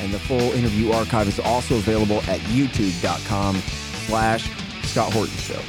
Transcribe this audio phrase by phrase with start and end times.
[0.00, 3.56] and the full interview archive is also available at youtube.com
[4.06, 4.50] slash
[4.84, 5.60] Scott Horton Show.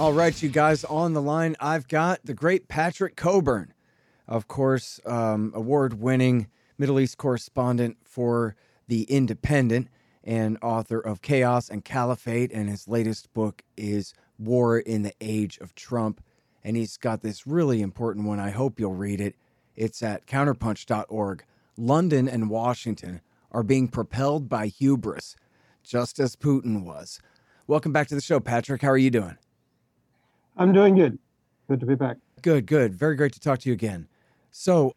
[0.00, 3.72] All right, you guys, on the line, I've got the great Patrick Cockburn,
[4.28, 8.56] of course, um, award-winning Middle East correspondent for
[8.88, 9.88] The Independent
[10.22, 15.56] and author of Chaos and Caliphate, and his latest book is War in the Age
[15.58, 16.20] of Trump.
[16.62, 18.40] And he's got this really important one.
[18.40, 19.36] I hope you'll read it.
[19.76, 21.44] It's at counterpunch.org.
[21.76, 23.20] London and Washington
[23.52, 25.36] are being propelled by hubris,
[25.82, 27.20] just as Putin was.
[27.66, 28.82] Welcome back to the show, Patrick.
[28.82, 29.36] How are you doing?
[30.56, 31.18] I'm doing good.
[31.68, 32.16] Good to be back.
[32.42, 32.94] Good, good.
[32.94, 34.08] Very great to talk to you again.
[34.50, 34.94] So,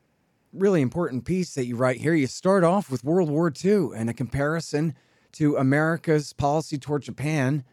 [0.54, 2.14] really important piece that you write here.
[2.14, 4.96] You start off with World War II and a comparison
[5.34, 7.64] to America's policy toward Japan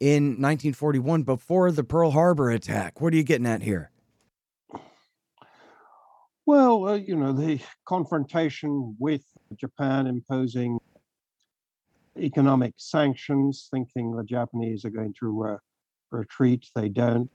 [0.00, 3.00] in 1941 before the Pearl Harbor attack.
[3.00, 3.90] What are you getting at here?
[6.46, 9.24] Well, uh, you know, the confrontation with
[9.56, 10.78] Japan imposing
[12.16, 15.56] economic sanctions, thinking the Japanese are going to uh,
[16.12, 17.28] retreat, they don't.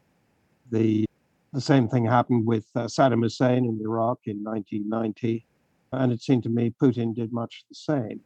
[0.72, 1.06] The
[1.52, 5.46] the same thing happened with uh, Saddam Hussein in Iraq in 1990,
[5.92, 8.22] and it seemed to me Putin did much the same.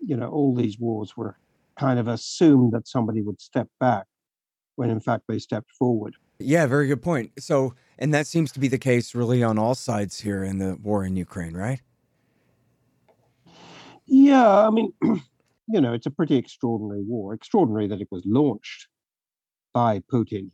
[0.00, 1.38] You know, all these wars were
[1.78, 4.04] kind of assumed that somebody would step back
[4.76, 6.16] when in fact they stepped forward.
[6.38, 7.32] Yeah, very good point.
[7.38, 10.76] So, and that seems to be the case really on all sides here in the
[10.82, 11.80] war in Ukraine, right?
[14.06, 17.34] Yeah, I mean, you know, it's a pretty extraordinary war.
[17.34, 18.88] Extraordinary that it was launched
[19.72, 20.50] by Putin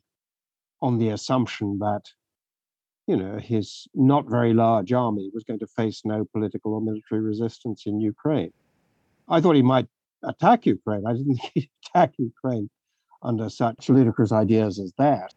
[0.82, 2.02] on the assumption that,
[3.06, 7.20] you know, his not very large army was going to face no political or military
[7.20, 8.52] resistance in Ukraine.
[9.28, 9.88] I thought he might
[10.22, 11.04] attack Ukraine.
[11.06, 12.70] I didn't think he'd attack Ukraine
[13.22, 15.32] under such ludicrous ideas as that.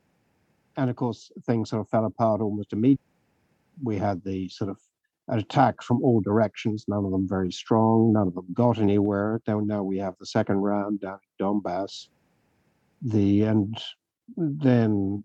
[0.78, 3.06] And of course, things sort of fell apart almost immediately.
[3.84, 4.78] We had the sort of
[5.28, 9.42] an attack from all directions, none of them very strong, none of them got anywhere.
[9.48, 12.10] Now, now we have the second round down in Donbass.
[13.02, 13.78] The and
[14.38, 15.24] then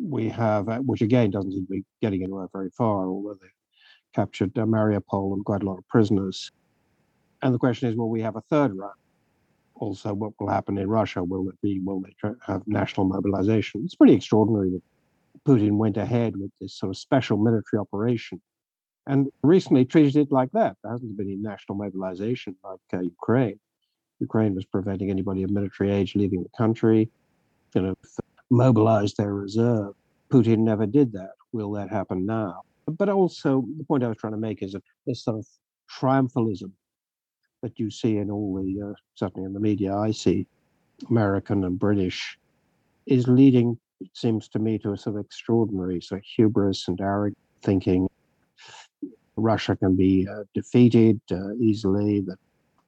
[0.00, 3.48] we have, uh, which again doesn't seem to be getting anywhere very far, although they
[4.14, 6.50] captured uh, Mariupol and quite a lot of prisoners.
[7.42, 8.94] And the question is, will we have a third round?
[9.84, 11.22] Also, what will happen in Russia?
[11.22, 12.14] Will it be, will they
[12.46, 13.82] have national mobilization?
[13.84, 14.82] It's pretty extraordinary that
[15.46, 18.40] Putin went ahead with this sort of special military operation
[19.06, 20.78] and recently treated it like that.
[20.82, 23.60] There hasn't been any national mobilization like uh, Ukraine.
[24.20, 27.10] Ukraine was preventing anybody of military age leaving the country,
[27.74, 27.94] you know,
[28.48, 29.92] mobilized their reserve.
[30.30, 31.32] Putin never did that.
[31.52, 32.62] Will that happen now?
[32.86, 35.46] But also, the point I was trying to make is that this sort of
[36.00, 36.70] triumphalism
[37.64, 40.46] that you see in all the, uh, certainly in the media I see,
[41.08, 42.38] American and British,
[43.06, 47.00] is leading, it seems to me, to a sort of extraordinary sort of hubris and
[47.00, 48.06] arrogant thinking.
[49.36, 52.36] Russia can be uh, defeated uh, easily, that,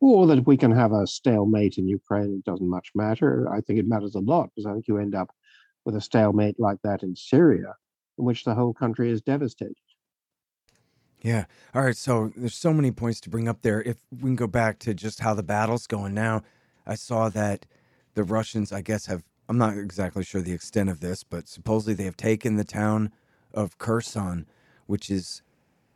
[0.00, 2.34] or that we can have a stalemate in Ukraine.
[2.34, 3.50] It doesn't much matter.
[3.50, 5.30] I think it matters a lot because I think you end up
[5.86, 7.74] with a stalemate like that in Syria,
[8.18, 9.85] in which the whole country is devastated.
[11.26, 11.46] Yeah.
[11.74, 11.96] All right.
[11.96, 13.82] So there's so many points to bring up there.
[13.82, 16.42] If we can go back to just how the battle's going now,
[16.86, 17.66] I saw that
[18.14, 21.94] the Russians, I guess, have, I'm not exactly sure the extent of this, but supposedly
[21.94, 23.10] they have taken the town
[23.52, 24.46] of Kherson,
[24.86, 25.42] which is,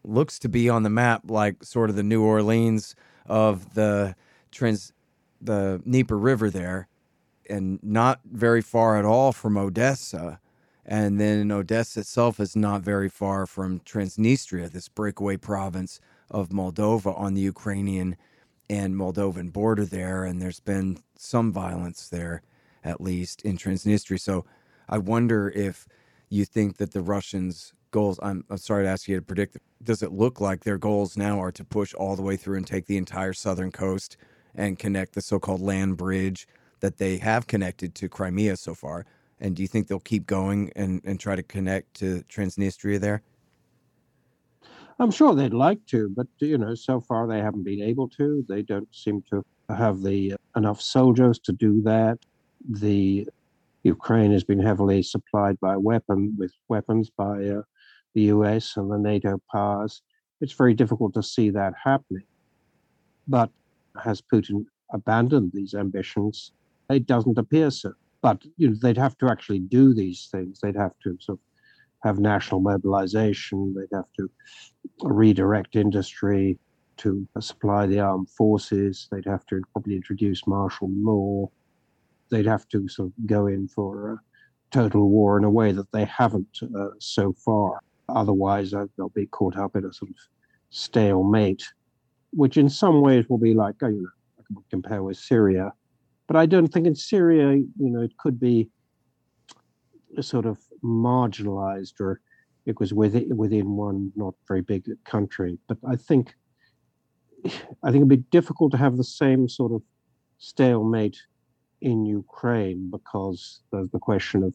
[0.02, 4.16] looks to be on the map like sort of the New Orleans of the
[4.50, 4.92] trans,
[5.40, 6.88] the Dnieper River there,
[7.48, 10.40] and not very far at all from Odessa
[10.90, 17.16] and then Odessa itself is not very far from Transnistria, this breakaway province of Moldova
[17.16, 18.16] on the Ukrainian
[18.68, 20.24] and Moldovan border there.
[20.24, 22.42] And there's been some violence there,
[22.82, 24.18] at least in Transnistria.
[24.18, 24.44] So
[24.88, 25.86] I wonder if
[26.28, 30.02] you think that the Russians' goals, I'm, I'm sorry to ask you to predict, does
[30.02, 32.86] it look like their goals now are to push all the way through and take
[32.86, 34.16] the entire southern coast
[34.56, 36.48] and connect the so called land bridge
[36.80, 39.06] that they have connected to Crimea so far?
[39.40, 43.22] And do you think they'll keep going and, and try to connect to Transnistria there?
[44.98, 48.44] I'm sure they'd like to, but you know, so far they haven't been able to.
[48.46, 49.42] They don't seem to
[49.74, 52.18] have the uh, enough soldiers to do that.
[52.68, 53.26] The
[53.82, 57.62] Ukraine has been heavily supplied by weapon with weapons by uh,
[58.12, 58.76] the U.S.
[58.76, 60.02] and the NATO powers.
[60.42, 62.24] It's very difficult to see that happening.
[63.26, 63.50] But
[64.02, 66.52] has Putin abandoned these ambitions?
[66.90, 67.94] It doesn't appear so.
[68.22, 70.60] But you know, they'd have to actually do these things.
[70.60, 71.44] They'd have to sort of
[72.04, 73.74] have national mobilization.
[73.74, 74.30] They'd have to
[75.02, 76.58] redirect industry
[76.98, 79.08] to supply the armed forces.
[79.10, 81.50] They'd have to probably introduce martial law.
[82.30, 84.18] They'd have to sort of go in for a
[84.70, 87.80] total war in a way that they haven't uh, so far.
[88.08, 90.16] Otherwise, uh, they'll be caught up in a sort of
[90.70, 91.64] stalemate,
[92.32, 95.72] which in some ways will be like, oh, you know, compare with Syria.
[96.30, 98.68] But I don't think in Syria, you know, it could be
[100.20, 102.20] sort of marginalized or
[102.66, 105.58] it was within, within one not very big country.
[105.66, 106.32] But I think
[107.44, 109.82] I think it'd be difficult to have the same sort of
[110.38, 111.18] stalemate
[111.80, 114.54] in Ukraine because there's the question of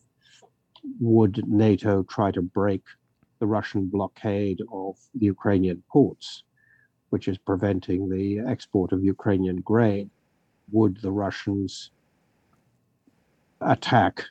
[1.02, 2.84] would NATO try to break
[3.40, 6.44] the Russian blockade of the Ukrainian ports,
[7.10, 10.10] which is preventing the export of Ukrainian grain?
[10.72, 11.92] Would the Russians
[13.62, 14.24] attack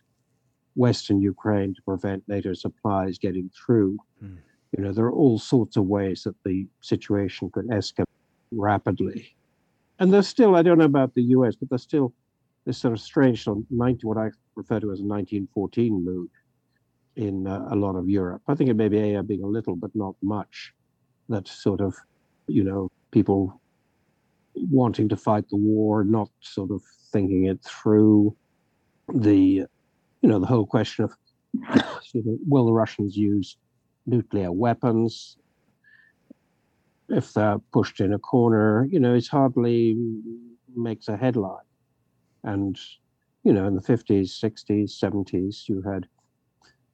[0.76, 3.98] Western Ukraine to prevent NATO supplies getting through?
[4.22, 4.38] Mm.
[4.76, 8.06] You know, there are all sorts of ways that the situation could escalate
[8.50, 9.36] rapidly.
[10.00, 12.12] And there's still, I don't know about the US, but there's still
[12.64, 16.30] this sort of strange, 90, what I refer to as a 1914 mood
[17.16, 18.42] in uh, a lot of Europe.
[18.48, 20.72] I think it may be being a little, but not much.
[21.28, 21.94] That sort of,
[22.48, 23.60] you know, people
[24.56, 28.36] wanting to fight the war, not sort of thinking it through.
[29.12, 29.66] The,
[30.22, 31.12] you know, the whole question of,
[32.14, 33.56] me, will the Russians use
[34.06, 35.36] nuclear weapons?
[37.08, 39.96] if they're pushed in a corner, you know, it hardly
[40.74, 41.64] makes a headline.
[42.42, 42.78] And,
[43.42, 46.06] you know, in the 50s, 60s, 70s, you had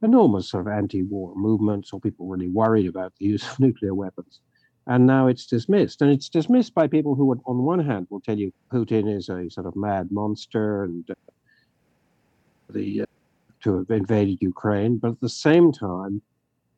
[0.02, 3.94] enormous sort of anti war movements or people really worried about the use of nuclear
[3.94, 4.40] weapons.
[4.86, 6.02] And now it's dismissed.
[6.02, 9.28] And it's dismissed by people who, would, on one hand, will tell you Putin is
[9.28, 11.14] a sort of mad monster and uh,
[12.70, 13.06] the uh,
[13.62, 14.96] to have invaded Ukraine.
[14.96, 16.22] But at the same time,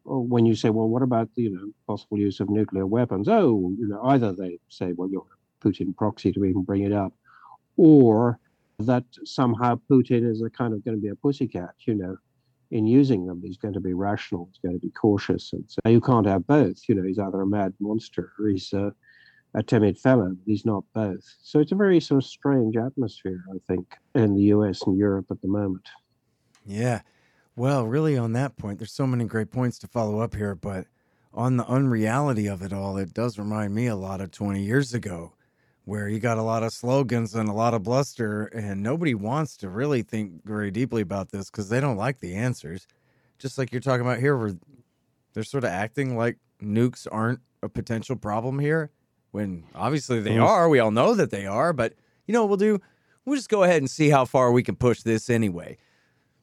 [0.05, 3.29] when you say, well, what about the you know possible use of nuclear weapons?
[3.29, 6.93] Oh, you know, either they say, well, you're a Putin proxy to even bring it
[6.93, 7.13] up,
[7.77, 8.39] or
[8.81, 12.17] that somehow Putin is a kind of going to be a pussycat, you know,
[12.73, 13.41] in using them.
[13.45, 14.49] He's going to be rational.
[14.51, 16.79] He's going to be cautious, and so you can't have both.
[16.89, 18.93] You know, he's either a mad monster or he's a,
[19.55, 20.35] a timid fellow.
[20.47, 21.23] He's not both.
[21.43, 24.83] So it's a very sort of strange atmosphere, I think, in the U.S.
[24.87, 25.87] and Europe at the moment.
[26.65, 27.03] Yeah.
[27.55, 30.87] Well, really, on that point, there's so many great points to follow up here, but
[31.35, 34.95] on the unreality of it all, it does remind me a lot of 20 years
[34.95, 35.35] ago,
[35.85, 39.57] where you got a lot of slogans and a lot of bluster, and nobody wants
[39.59, 42.87] to really think very deeply about this because they don't like the answers.
[43.39, 44.55] Just like you're talking about here, where
[45.35, 48.91] they're sort of acting like nukes aren't a potential problem here,
[49.33, 50.45] when obviously they mm.
[50.45, 50.69] are.
[50.69, 51.95] We all know that they are, but
[52.27, 52.81] you know what we'll do?
[53.25, 55.79] We'll just go ahead and see how far we can push this anyway.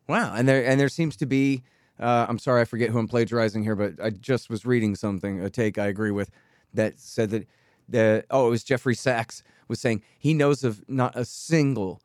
[0.08, 1.64] Wow, and there and there seems to be.
[2.00, 5.42] Uh, I'm sorry, I forget who I'm plagiarizing here, but I just was reading something,
[5.42, 6.32] a take I agree with,
[6.74, 7.46] that said that
[7.90, 12.02] the oh, it was Jeffrey Sachs was saying he knows of not a single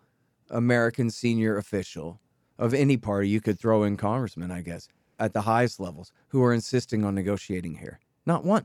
[0.51, 2.21] American senior official
[2.59, 4.89] of any party you could throw in congressman, I guess,
[5.19, 7.99] at the highest levels who are insisting on negotiating here.
[8.27, 8.65] Not one.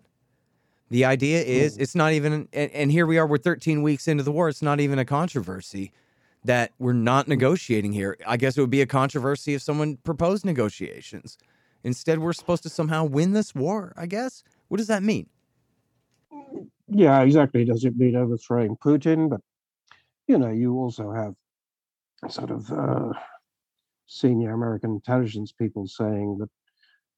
[0.89, 1.81] The idea is hmm.
[1.81, 4.49] it's not even, and, and here we are, we're 13 weeks into the war.
[4.49, 5.91] It's not even a controversy
[6.43, 7.31] that we're not hmm.
[7.31, 8.17] negotiating here.
[8.27, 11.37] I guess it would be a controversy if someone proposed negotiations.
[11.83, 14.43] Instead, we're supposed to somehow win this war, I guess.
[14.67, 15.27] What does that mean?
[16.89, 17.65] Yeah, exactly.
[17.65, 19.29] Does it mean overthrowing Putin?
[19.29, 19.41] But,
[20.27, 21.35] you know, you also have
[22.31, 23.13] sort of uh,
[24.07, 26.49] senior American intelligence people saying that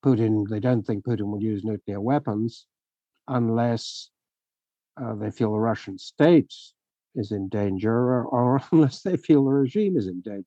[0.06, 2.68] Putin, they don't think Putin will use nuclear weapons
[3.28, 4.10] unless
[5.02, 6.54] uh, they feel the Russian state
[7.16, 10.46] is in danger or, or unless they feel the regime is in danger.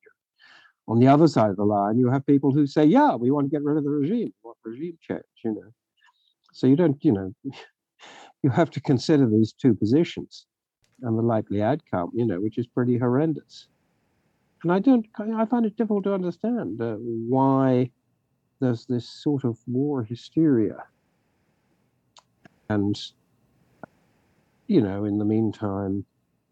[0.88, 3.47] On the other side of the line, you have people who say, yeah, we want
[3.47, 4.33] to get rid of the regime.
[4.43, 5.73] What regime change, you know?
[6.52, 7.35] So you don't, you know,
[8.44, 10.44] you have to consider these two positions
[11.00, 13.68] and the likely outcome, you know, which is pretty horrendous.
[14.62, 17.90] And I don't, I find it difficult to understand uh, why
[18.60, 20.76] there's this sort of war hysteria.
[22.68, 23.00] And,
[24.66, 26.04] you know, in the meantime,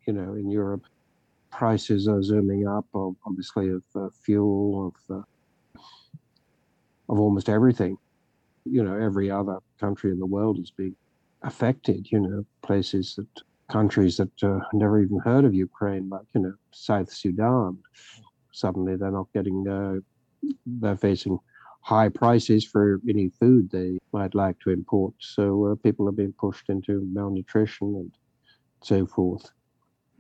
[0.07, 0.85] you know, in Europe,
[1.51, 2.87] prices are zooming up,
[3.27, 5.81] obviously, of uh, fuel, of uh,
[7.11, 7.99] of almost everything.
[8.65, 10.97] You know, every other country in the world is being
[11.45, 12.09] affected.
[12.11, 16.55] You know, places that countries that uh, never even heard of Ukraine, like you know,
[16.73, 17.79] South Sudan,
[18.53, 19.67] suddenly they're not getting.
[19.69, 20.01] Uh,
[20.67, 21.39] they're facing
[21.83, 25.15] high prices for any food they might like to import.
[25.19, 28.13] So uh, people are being pushed into malnutrition and
[28.83, 29.51] so forth.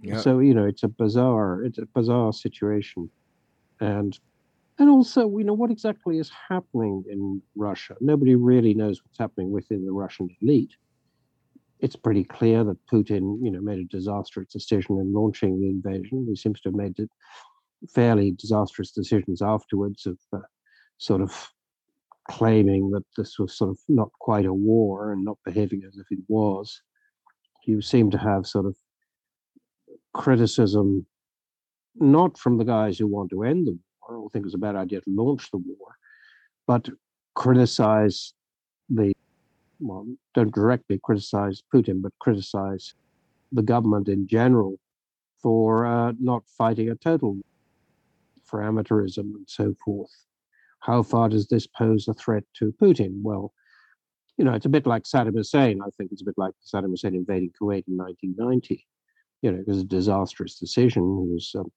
[0.02, 0.21] Yeah.
[0.21, 3.09] So you know, it's a bizarre, it's a bizarre situation,
[3.81, 4.19] and
[4.79, 7.95] and also, you know, what exactly is happening in Russia?
[8.00, 10.75] Nobody really knows what's happening within the Russian elite.
[11.83, 16.27] It's pretty clear that Putin, you know, made a disastrous decision in launching the invasion.
[16.29, 16.97] He seems to have made
[17.93, 20.39] fairly disastrous decisions afterwards of uh,
[20.99, 21.51] sort of
[22.31, 26.07] claiming that this was sort of not quite a war and not behaving as if
[26.11, 26.81] it was.
[27.67, 28.77] You seem to have sort of
[30.15, 31.07] criticism,
[31.97, 33.73] not from the guys who want to end the
[34.09, 35.97] war or think it's a bad idea to launch the war,
[36.67, 36.89] but
[37.35, 38.35] criticize
[38.89, 39.12] the,
[39.83, 42.95] well, don't directly criticize Putin, but criticize
[43.51, 44.79] the government in general
[45.43, 47.39] for uh, not fighting a total
[48.45, 50.11] for amateurism and so forth.
[50.81, 53.23] How far does this pose a threat to Putin?
[53.23, 53.53] Well,
[54.39, 55.81] you know, it's a bit like Saddam Hussein.
[55.81, 58.87] I think it's a bit like Saddam Hussein invading Kuwait in 1990.
[59.43, 61.03] You know, it was a disastrous decision.
[61.03, 61.71] He was um,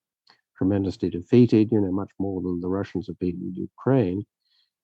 [0.58, 4.26] tremendously defeated, you know, much more than the Russians have been in Ukraine.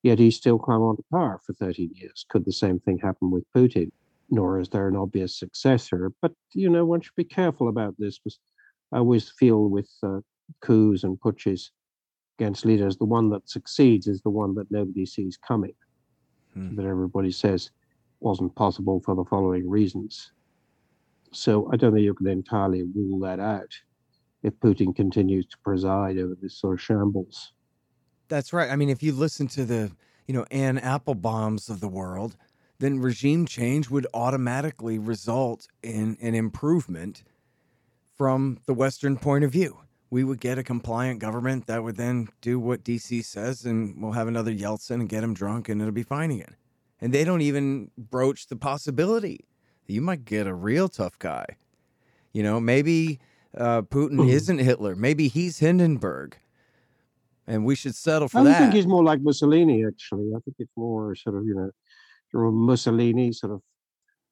[0.04, 2.26] Yet he still clung on to power for 13 years.
[2.30, 3.92] Could the same thing happen with Putin?
[4.30, 6.12] Nor is there an obvious successor.
[6.22, 8.40] But, you know, one should be careful about this because
[8.92, 10.22] I always feel with uh,
[10.62, 11.70] coups and putsches
[12.38, 15.74] against leaders, the one that succeeds is the one that nobody sees coming,
[16.54, 16.76] hmm.
[16.76, 17.70] that everybody says
[18.20, 20.32] wasn't possible for the following reasons.
[21.32, 23.72] So I don't think you can entirely rule that out
[24.44, 27.54] if Putin continues to preside over this sort of shambles.
[28.32, 28.72] That's right.
[28.72, 29.92] I mean, if you listen to the,
[30.26, 32.38] you know, Anne Applebaums of the world,
[32.80, 37.24] then regime change would automatically result in an improvement
[38.18, 39.80] from the Western point of view.
[40.10, 44.14] We would get a compliant government that would then do what DC says, and we'll
[44.14, 46.56] have another Yeltsin and get him drunk, and it'll be fine again.
[47.02, 49.44] And they don't even broach the possibility
[49.88, 51.58] that you might get a real tough guy.
[52.32, 53.20] You know, maybe
[53.58, 54.30] uh, Putin mm.
[54.30, 54.96] isn't Hitler.
[54.96, 56.38] Maybe he's Hindenburg,
[57.48, 58.56] and we should settle for I that.
[58.56, 59.86] I think he's more like Mussolini.
[59.86, 63.62] Actually, I think it's more sort of you know, Mussolini sort of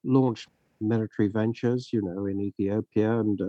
[0.03, 0.47] launched
[0.81, 3.47] military ventures, you know, in Ethiopia and uh,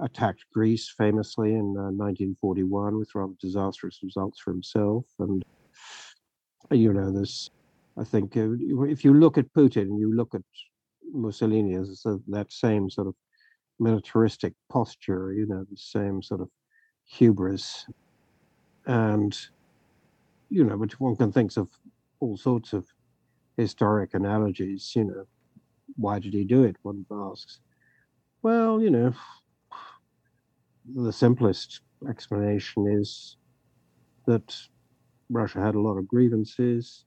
[0.00, 5.04] attacked Greece famously in uh, 1941 with rather disastrous results for himself.
[5.18, 5.44] And
[6.70, 7.50] you know, this.
[7.96, 8.48] I think uh,
[8.88, 10.42] if you look at Putin and you look at
[11.12, 13.14] Mussolini as that same sort of
[13.78, 16.48] militaristic posture, you know, the same sort of
[17.04, 17.86] hubris.
[18.86, 19.36] And,
[20.50, 21.68] you know, which one can think of
[22.20, 22.86] all sorts of
[23.56, 25.24] historic analogies, you know,
[25.96, 26.76] why did he do it?
[26.82, 27.60] One asks.
[28.42, 29.14] Well, you know,
[30.94, 33.36] the simplest explanation is
[34.26, 34.54] that
[35.30, 37.04] Russia had a lot of grievances.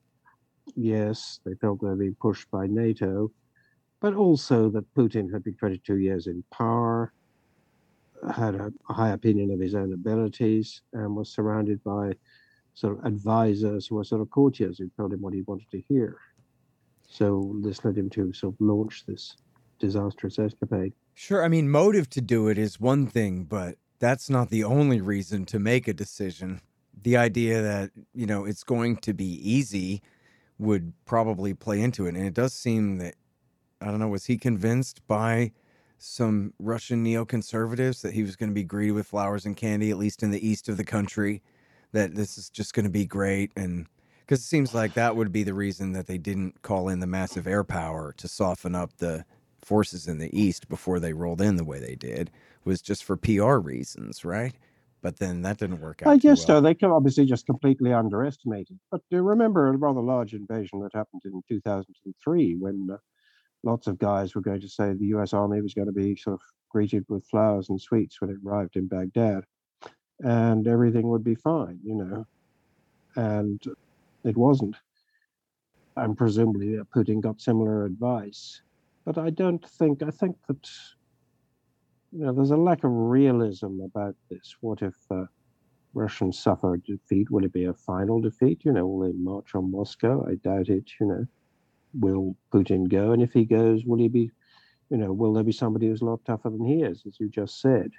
[0.74, 3.30] Yes, they felt they were being pushed by NATO
[4.00, 7.12] but also that Putin had been 22 years in power,
[8.32, 12.12] had a, high opinion of his own abilities, and was surrounded by
[12.74, 15.82] sort of advisors who were sort of courtiers who told him what he wanted to
[15.88, 16.18] hear.
[17.08, 19.36] So this led him to sort of launch this
[19.78, 20.92] disastrous escapade.
[21.14, 21.42] Sure.
[21.42, 25.44] I mean, motive to do it is one thing, but that's not the only reason
[25.46, 26.60] to make a decision.
[27.02, 30.02] The idea that, you know, it's going to be easy
[30.58, 32.14] would probably play into it.
[32.14, 33.14] And it does seem that
[33.80, 35.52] I don't know, was he convinced by
[35.98, 39.98] some Russian neoconservatives that he was going to be greeted with flowers and candy, at
[39.98, 41.42] least in the east of the country,
[41.92, 43.52] that this is just going to be great?
[43.56, 43.86] And
[44.20, 47.06] because it seems like that would be the reason that they didn't call in the
[47.06, 49.24] massive air power to soften up the
[49.62, 52.30] forces in the east before they rolled in the way they did,
[52.64, 54.54] was just for PR reasons, right?
[55.00, 56.10] But then that didn't work out.
[56.10, 56.58] I guess well.
[56.58, 56.60] so.
[56.60, 58.78] They obviously just completely underestimated.
[58.90, 62.96] But do remember a rather large invasion that happened in 2003 when uh,
[63.62, 66.34] lots of guys were going to say the US Army was going to be sort
[66.34, 69.44] of greeted with flowers and sweets when it arrived in Baghdad,
[70.20, 72.26] and everything would be fine, you know.
[73.16, 73.62] And
[74.24, 74.76] it wasn't.
[75.96, 78.62] And presumably Putin got similar advice.
[79.04, 80.68] But I don't think, I think that,
[82.12, 84.56] you know, there's a lack of realism about this.
[84.60, 85.24] What if uh,
[85.94, 87.30] Russians suffer defeat?
[87.30, 88.64] Will it be a final defeat?
[88.64, 90.26] You know, will they march on Moscow?
[90.28, 91.26] I doubt it, you know
[91.94, 93.12] will Putin go?
[93.12, 94.30] And if he goes, will he be,
[94.90, 97.28] you know, will there be somebody who's a lot tougher than he is, as you
[97.28, 97.90] just said?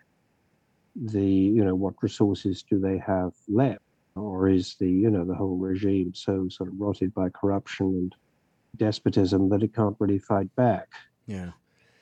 [0.96, 3.81] The, you know, what resources do they have left?
[4.15, 8.15] Or is the, you know, the whole regime so sort of rotted by corruption and
[8.75, 10.88] despotism that it can't really fight back?
[11.25, 11.51] Yeah.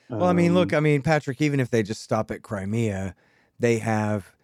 [0.08, 3.14] Well, I mean, look, um, I mean, Patrick, even if they just stop at Crimea,
[3.60, 4.34] they have,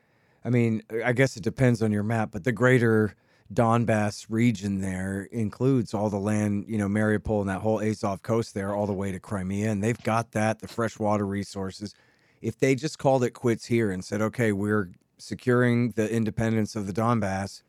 [0.44, 3.14] I mean, I guess it depends on your map, but the greater
[3.52, 8.54] Donbass region there includes all the land, you know, Mariupol and that whole Azov coast
[8.54, 9.70] there, all the way to Crimea.
[9.70, 11.94] And they've got that, the freshwater resources.
[12.40, 16.86] If they just called it quits here and said, okay, we're securing the independence of
[16.86, 17.62] the Donbass,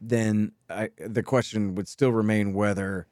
[0.00, 3.06] then I, the question would still remain whether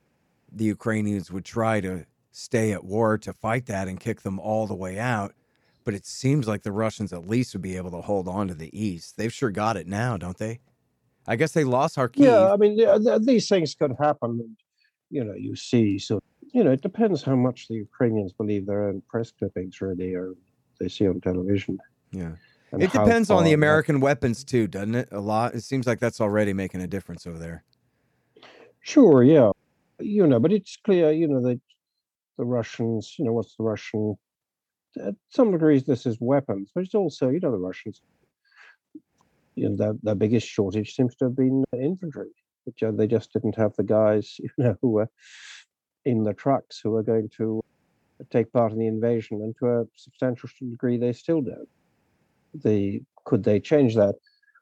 [0.51, 4.67] the Ukrainians would try to stay at war to fight that and kick them all
[4.67, 5.35] the way out.
[5.85, 8.55] But it seems like the Russians at least would be able to hold on to
[8.55, 9.17] the east.
[9.17, 10.61] They've sure got it now, don't they?
[11.27, 12.25] I guess they lost Kharkiv.
[12.25, 14.57] Yeah, I mean, these things could happen.
[15.11, 15.99] You know, you see.
[15.99, 16.21] So,
[16.53, 20.35] you know, it depends how much the Ukrainians believe their own press clippings, really, or
[20.81, 21.79] they see on television.
[22.11, 22.33] Yeah.
[22.73, 24.05] It depends on the American that...
[24.05, 25.09] weapons, too, doesn't it?
[25.13, 25.55] A lot.
[25.55, 27.65] It seems like that's already making a difference over there.
[28.81, 29.51] Sure, yeah.
[30.01, 31.61] You know, but it's clear, you know, that
[32.39, 34.17] the Russians, you know, what's the Russian?
[35.01, 38.01] At some degrees, this is weapons, but it's also, you know, the Russians
[39.55, 42.29] you know, their, their biggest shortage seems to have been infantry.
[42.65, 45.09] Which, uh, they just didn't have the guys, you know, who were
[46.05, 47.63] in the trucks who were going to
[48.31, 51.69] take part in the invasion, and to a substantial degree, they still don't.
[52.55, 54.15] The could they change that?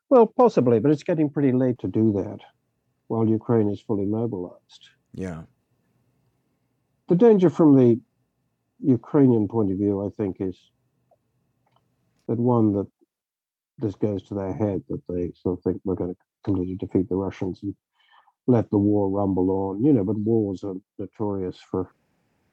[0.09, 2.41] Well, possibly, but it's getting pretty late to do that
[3.09, 4.91] while Ukraine is fully mobilized.
[5.15, 5.43] Yeah.
[7.09, 8.01] The danger from the
[8.81, 10.59] Ukrainian point of view, I think, is
[12.29, 12.87] that one that
[13.81, 17.09] this goes to their head that they sort of think we're going to completely defeat
[17.09, 17.75] the Russians and
[18.47, 19.85] let the war rumble on.
[19.85, 21.93] You know, but wars are notorious for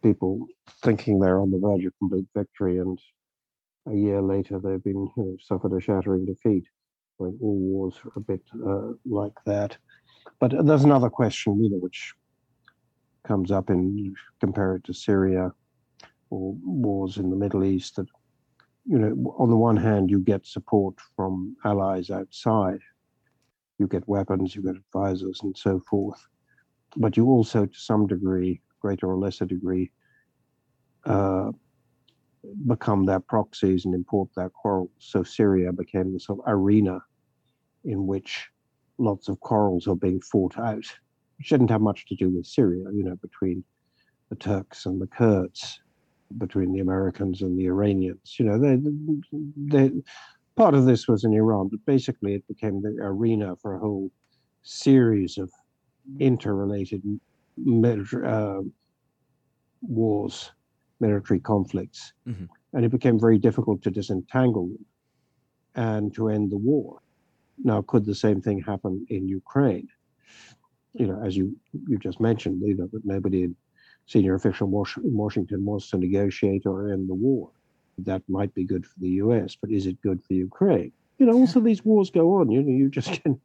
[0.04, 0.48] people
[0.84, 3.00] thinking they're on the verge of complete victory, and
[3.88, 6.66] a year later they've been you know, suffered a shattering defeat.
[7.20, 9.76] All wars are a bit uh, like that.
[10.40, 12.14] But there's another question, you know, which
[13.24, 15.52] comes up in compare it to Syria
[16.30, 18.08] or wars in the Middle East that
[18.88, 22.80] you know, on the one hand, you get support from allies outside,
[23.80, 26.26] you get weapons, you get advisors, and so forth.
[26.96, 29.92] But you also, to some degree, greater or lesser degree,
[31.06, 31.52] uh,
[32.66, 34.90] become their proxies and import their quarrels.
[35.00, 37.02] So Syria became the sort of arena
[37.84, 38.48] in which
[38.98, 40.86] lots of quarrels are being fought out,
[41.38, 43.66] which didn't have much to do with Syria, you know, between
[44.30, 45.82] the Turks and the Kurds
[46.38, 48.36] between the Americans and the Iranians.
[48.38, 48.78] You know, they,
[49.56, 49.92] they,
[50.56, 54.12] part of this was in Iran, but basically it became the arena for a whole
[54.64, 55.52] series of
[56.20, 57.02] interrelated
[57.58, 58.62] military, uh,
[59.82, 60.52] wars,
[61.00, 62.14] military conflicts.
[62.28, 62.46] Mm-hmm.
[62.74, 64.86] And it became very difficult to disentangle them
[65.76, 67.00] and to end the war.
[67.64, 69.88] Now, could the same thing happen in Ukraine?
[70.94, 71.56] You know, as you,
[71.88, 73.48] you just mentioned, you know, that nobody
[74.08, 77.52] senior official in Washington wants to negotiate or end the war.
[78.00, 80.92] That might be good for the U.S., but is it good for Ukraine?
[81.18, 82.52] You know, also these wars go on.
[82.52, 83.36] You know, you just get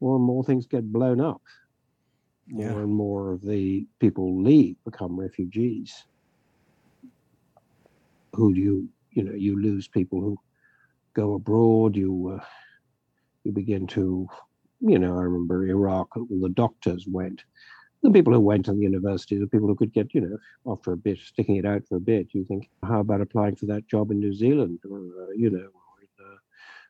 [0.00, 1.42] more and more things get blown up.
[2.48, 2.78] More yeah.
[2.78, 6.04] and more of the people leave, become refugees.
[8.34, 10.38] Who do you, you know, you lose people who
[11.14, 11.96] go abroad.
[11.96, 12.44] You, uh,
[13.44, 14.28] you begin to,
[14.80, 16.16] you know, I remember Iraq.
[16.16, 17.44] All The doctors went
[18.04, 20.36] the people who went to the university, the people who could get, you know,
[20.70, 23.64] after a bit, sticking it out for a bit, you think, how about applying for
[23.66, 26.36] that job in New Zealand or, uh, you know, or in uh,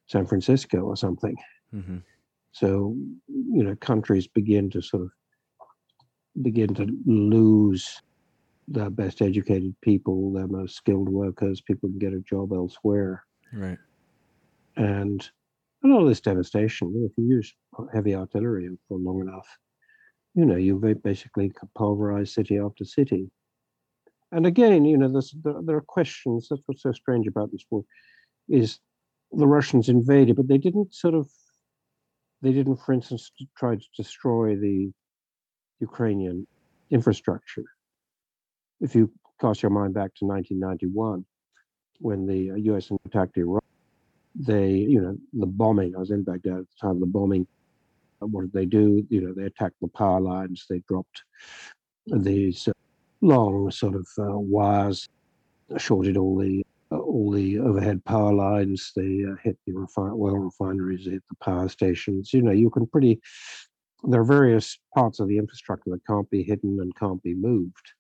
[0.07, 1.37] San Francisco or something?
[1.73, 1.99] Mm-hmm.
[2.51, 2.97] So,
[3.29, 5.11] you know, countries begin to sort of
[6.43, 8.03] begin to lose
[8.67, 11.61] their best educated people, their most skilled workers.
[11.61, 13.25] People can get a job elsewhere.
[13.53, 13.79] Right.
[14.77, 15.31] And
[15.85, 17.55] a lot of this devastation, if you use
[17.93, 19.47] heavy artillery for long enough,
[20.35, 23.31] you know, you basically pulverize city after city.
[24.33, 26.49] And again, you know, there, there are questions.
[26.51, 27.85] That's what's so strange about this war,
[28.49, 28.81] is
[29.31, 31.29] the Russians invaded, but they didn't sort of,
[32.43, 34.93] they didn't, for instance, try to destroy the
[35.81, 36.47] Ukrainian
[36.91, 37.65] infrastructure.
[38.81, 41.25] If you cast your mind back to 1991,
[42.01, 42.91] when the U.S.
[42.91, 43.65] Uh, attacked Iraq,
[44.35, 45.95] they, you know, the bombing.
[45.95, 46.99] I was in Baghdad at the time.
[46.99, 47.47] The bombing
[48.31, 49.07] what did they do?
[49.09, 50.67] You know, they attacked the power lines.
[50.69, 51.23] They dropped
[52.07, 52.73] these uh,
[53.21, 55.09] long sort of uh, wires,
[55.79, 58.93] shorted all the uh, all the overhead power lines.
[58.95, 62.33] They uh, hit the oil refineries, hit the power stations.
[62.33, 63.21] You know, you can pretty.
[64.07, 67.93] There are various parts of the infrastructure that can't be hidden and can't be moved,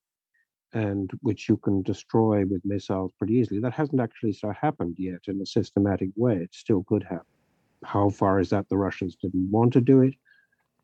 [0.74, 3.58] and which you can destroy with missiles pretty easily.
[3.60, 6.36] That hasn't actually so happened yet in a systematic way.
[6.36, 7.33] It still could happen.
[7.84, 10.14] How far is that the Russians didn't want to do it?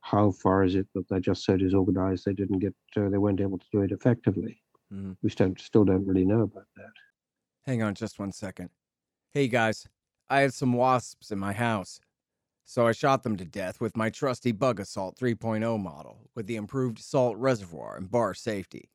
[0.02, 3.40] How far is it that they're just so disorganized they didn't get uh, they weren't
[3.40, 4.62] able to do it effectively?
[4.92, 5.16] Mm.
[5.22, 6.92] We still still don't really know about that.
[7.64, 8.70] Hang on just one second.
[9.32, 9.86] Hey guys,
[10.28, 12.00] I had some wasps in my house.
[12.64, 17.00] So I shot them to death with my trusty Bug-A-Salt 3.0 model with the improved
[17.00, 18.92] salt reservoir and bar safety.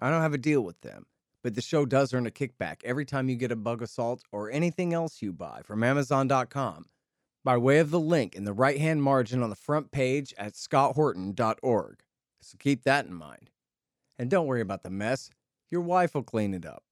[0.00, 1.06] I don't have a deal with them,
[1.44, 4.92] but the show does earn a kickback every time you get a Bug-A-Salt or anything
[4.92, 6.86] else you buy from Amazon.com
[7.46, 10.54] by way of the link in the right hand margin on the front page at
[10.54, 12.00] scotthorton.org.
[12.40, 13.50] So keep that in mind.
[14.18, 15.30] And don't worry about the mess,
[15.70, 16.82] your wife will clean it up.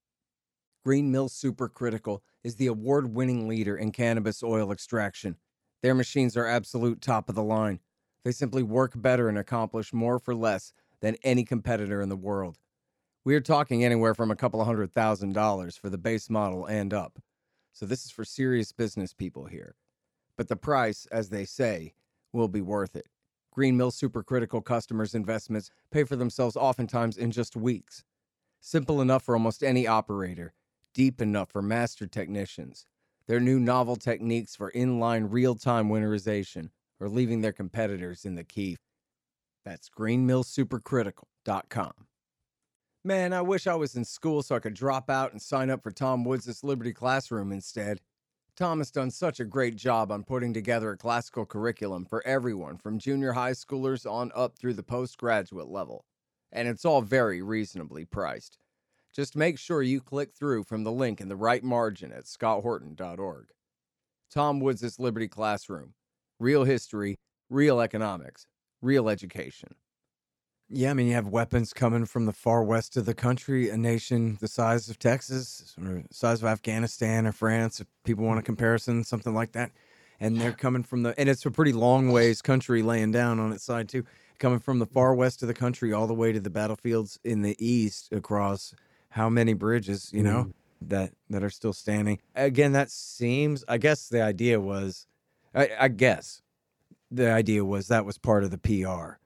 [0.85, 5.35] Green Mill Supercritical is the award winning leader in cannabis oil extraction.
[5.83, 7.81] Their machines are absolute top of the line.
[8.23, 12.59] They simply work better and accomplish more for less than any competitor in the world.
[13.25, 16.65] We are talking anywhere from a couple of hundred thousand dollars for the base model
[16.65, 17.19] and up.
[17.73, 19.75] So this is for serious business people here.
[20.37, 21.93] But the price, as they say,
[22.33, 23.07] will be worth it.
[23.51, 28.03] Green Mill Supercritical customers' investments pay for themselves oftentimes in just weeks.
[28.59, 30.53] Simple enough for almost any operator,
[30.93, 32.85] deep enough for master technicians.
[33.27, 36.69] Their new novel techniques for inline real time winterization
[36.99, 38.77] are leaving their competitors in the key.
[39.63, 41.93] That's greenmillsupercritical.com.
[43.03, 45.83] Man, I wish I was in school so I could drop out and sign up
[45.83, 48.01] for Tom Woods' Liberty Classroom instead.
[48.55, 52.77] Tom has done such a great job on putting together a classical curriculum for everyone
[52.77, 56.05] from junior high schoolers on up through the postgraduate level.
[56.53, 58.57] And it's all very reasonably priced.
[59.13, 63.47] Just make sure you click through from the link in the right margin at scotthorton.org.
[64.31, 65.93] Tom Woods' Liberty Classroom.
[66.39, 67.17] Real history,
[67.49, 68.45] real economics,
[68.81, 69.75] real education.
[70.69, 73.77] Yeah, I mean, you have weapons coming from the far west of the country, a
[73.77, 78.43] nation the size of Texas or size of Afghanistan or France, if people want a
[78.43, 79.71] comparison, something like that.
[80.19, 83.51] And they're coming from the, and it's a pretty long ways country laying down on
[83.51, 84.05] its side too,
[84.39, 87.43] coming from the far west of the country all the way to the battlefields in
[87.43, 88.73] the east across
[89.09, 90.53] how many bridges, you know, mm.
[90.81, 92.19] that that are still standing.
[92.33, 95.05] Again, that seems, I guess the idea was,
[95.53, 96.41] I, I guess
[97.11, 99.19] the idea was that was part of the PR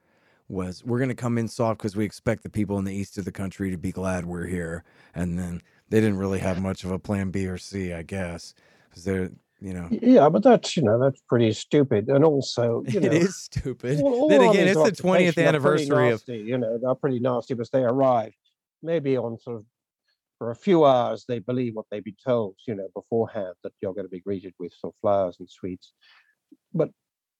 [0.50, 3.18] was we're going to come in soft because we expect the people in the east
[3.18, 4.84] of the country to be glad we're here.
[5.14, 8.56] And then they didn't really have much of a plan B or C, I guess,
[8.90, 9.88] because they're, you know.
[9.92, 12.10] Yeah, but that's, you know, that's pretty stupid.
[12.10, 14.02] And also, you know, it is stupid.
[14.02, 16.48] All, all then again, it's the 20th anniversary nasty, of.
[16.48, 18.34] You know, they're pretty nasty because they arrive
[18.82, 19.66] maybe on sort of
[20.40, 23.94] for a few hours they believe what they be told you know beforehand that you're
[23.94, 25.92] going to be greeted with some flowers and sweets
[26.74, 26.90] but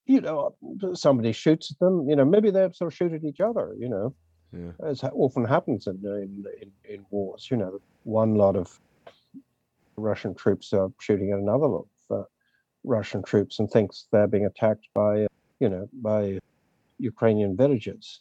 [0.06, 0.54] you know,
[0.94, 3.88] somebody shoots at them, you know, maybe they sort of shoot at each other, you
[3.88, 4.14] know,
[4.52, 4.72] yeah.
[4.84, 8.80] as often happens in, in, in, in wars, you know, one lot of
[9.96, 12.24] Russian troops are shooting at another lot of uh,
[12.84, 15.28] Russian troops and thinks they're being attacked by, uh,
[15.60, 16.38] you know, by
[16.98, 18.20] Ukrainian villagers.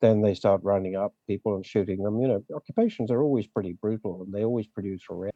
[0.00, 2.20] Then they start rounding up people and shooting them.
[2.20, 5.30] You know, occupations are always pretty brutal and they always produce a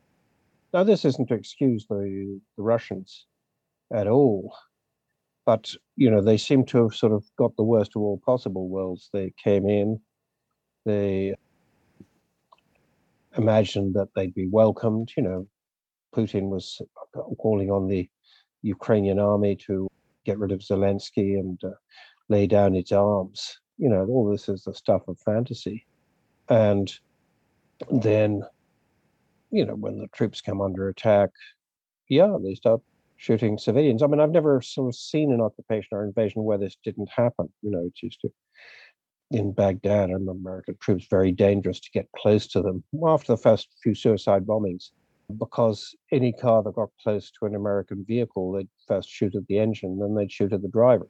[0.75, 3.27] Now, this isn't to excuse the, the Russians
[3.93, 4.55] at all
[5.46, 8.68] but you know they seem to have sort of got the worst of all possible
[8.68, 9.09] worlds.
[9.12, 10.00] They came in,
[10.85, 11.35] they
[13.37, 15.12] imagined that they'd be welcomed.
[15.16, 15.46] You know,
[16.14, 16.81] Putin was
[17.38, 18.09] calling on the
[18.62, 19.88] Ukrainian army to
[20.24, 21.70] get rid of Zelensky and uh,
[22.29, 23.59] lay down its arms.
[23.79, 25.87] You know, all this is the stuff of fantasy.
[26.48, 26.92] And
[27.90, 28.42] then,
[29.50, 31.31] you know, when the troops come under attack,
[32.09, 32.83] yeah, they start
[33.21, 34.03] shooting civilians.
[34.03, 37.53] I mean, I've never sort of seen an occupation or invasion where this didn't happen.
[37.61, 38.33] You know, it's used to
[39.31, 43.95] in Baghdad, American troops very dangerous to get close to them after the first few
[43.95, 44.91] suicide bombings,
[45.39, 49.59] because any car that got close to an American vehicle, they'd first shoot at the
[49.59, 51.07] engine, then they'd shoot at the driver.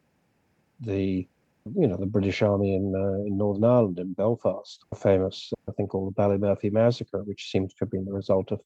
[0.80, 1.28] The
[1.76, 5.90] you know the British Army in uh, in Northern Ireland in Belfast, famous I think
[5.90, 8.60] called the Ballymurphy massacre, which seems to have been the result of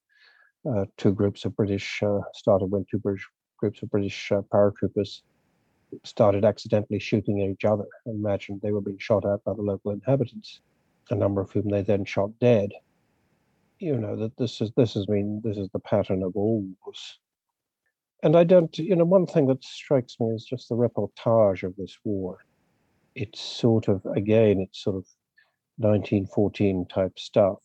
[0.96, 3.26] two groups of British uh, started when two British
[3.58, 5.22] groups of British uh, paratroopers
[6.04, 7.84] started accidentally shooting at each other.
[8.06, 10.60] Imagine they were being shot at by the local inhabitants,
[11.10, 12.70] a number of whom they then shot dead.
[13.78, 17.18] You know that this is this has been this is the pattern of all wars.
[18.22, 21.76] And I don't, you know, one thing that strikes me is just the reportage of
[21.76, 22.38] this war.
[23.14, 25.04] It's sort of again, it's sort of
[25.76, 27.58] 1914 type stuff.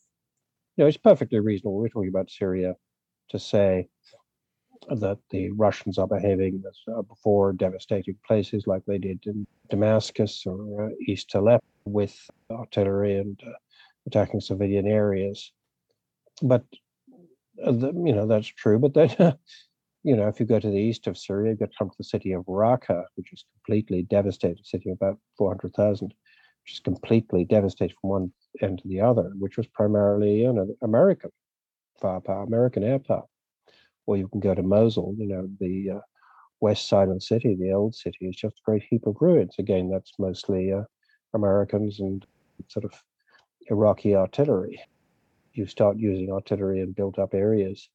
[0.75, 1.77] You know, it's perfectly reasonable.
[1.77, 2.75] We're talking about Syria
[3.29, 3.87] to say
[4.87, 10.43] that the Russians are behaving as uh, before, devastating places like they did in Damascus
[10.45, 12.17] or uh, East Aleppo with
[12.49, 13.51] artillery and uh,
[14.07, 15.51] attacking civilian areas.
[16.41, 16.63] But
[17.63, 18.79] uh, the, you know that's true.
[18.79, 19.09] But then,
[20.03, 22.31] you know, if you go to the east of Syria, you come to the city
[22.31, 26.13] of Raqqa, which is completely devastated, city of about four hundred thousand,
[26.63, 30.67] which is completely devastated from one end to the other, which was primarily you know
[30.81, 31.31] American
[31.99, 33.25] firepower, American air power.
[34.05, 36.01] Or you can go to Mosul, you know, the uh,
[36.59, 39.55] west side of the city, the old city, is just a great heap of ruins.
[39.59, 40.83] Again, that's mostly uh,
[41.33, 42.25] Americans and
[42.67, 42.93] sort of
[43.69, 44.81] Iraqi artillery.
[45.53, 47.89] You start using artillery in built up areas,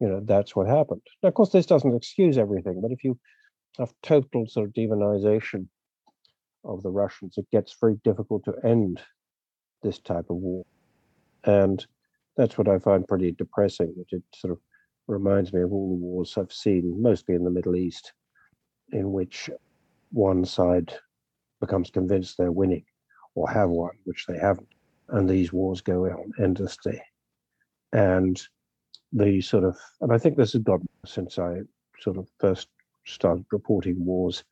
[0.00, 1.02] you know, that's what happened.
[1.22, 3.18] Now, of course, this doesn't excuse everything, but if you
[3.78, 5.66] have total sort of demonization
[6.64, 9.00] of the Russians, it gets very difficult to end
[9.82, 10.64] this type of war.
[11.44, 11.86] And
[12.40, 14.58] that's what I find pretty depressing, that it sort of
[15.06, 18.14] reminds me of all the wars I've seen, mostly in the Middle East,
[18.92, 19.50] in which
[20.10, 20.94] one side
[21.60, 22.84] becomes convinced they're winning
[23.34, 24.68] or have won, which they haven't.
[25.10, 27.02] And these wars go on endlessly.
[27.92, 28.40] And
[29.12, 31.58] the sort of, and I think this has got since I
[32.00, 32.68] sort of first
[33.04, 34.44] started reporting wars,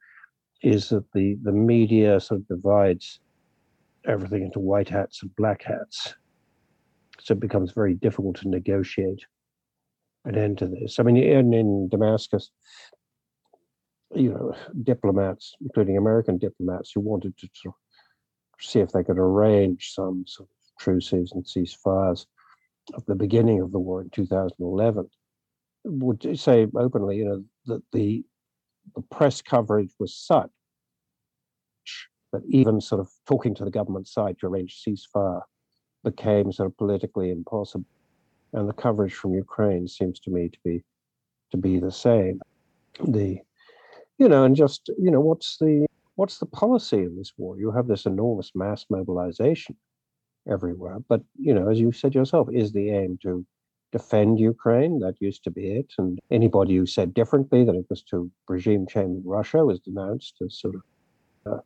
[0.62, 3.20] is that the, the media sort of divides
[4.06, 6.14] everything into white hats and black hats.
[7.20, 9.24] So it becomes very difficult to negotiate
[10.24, 10.98] an end to this.
[10.98, 12.50] I mean, in, in Damascus,
[14.14, 19.18] you know, diplomats, including American diplomats, who wanted to sort of see if they could
[19.18, 22.26] arrange some sort of truces and ceasefires
[22.96, 25.06] at the beginning of the war in 2011,
[25.84, 28.24] would say openly, you know, that the
[28.96, 30.48] the press coverage was such
[32.32, 35.42] that even sort of talking to the government side to arrange ceasefire
[36.04, 37.86] became sort of politically impossible.
[38.52, 40.82] And the coverage from Ukraine seems to me to be
[41.50, 42.40] to be the same.
[43.04, 43.38] The
[44.18, 47.58] you know, and just you know, what's the what's the policy in this war?
[47.58, 49.76] You have this enormous mass mobilization
[50.48, 53.44] everywhere, but you know, as you said yourself, is the aim to
[53.92, 54.98] defend Ukraine?
[55.00, 55.92] That used to be it.
[55.98, 60.58] And anybody who said differently that it was to regime change Russia was denounced as
[60.58, 60.82] sort of
[61.46, 61.60] uh,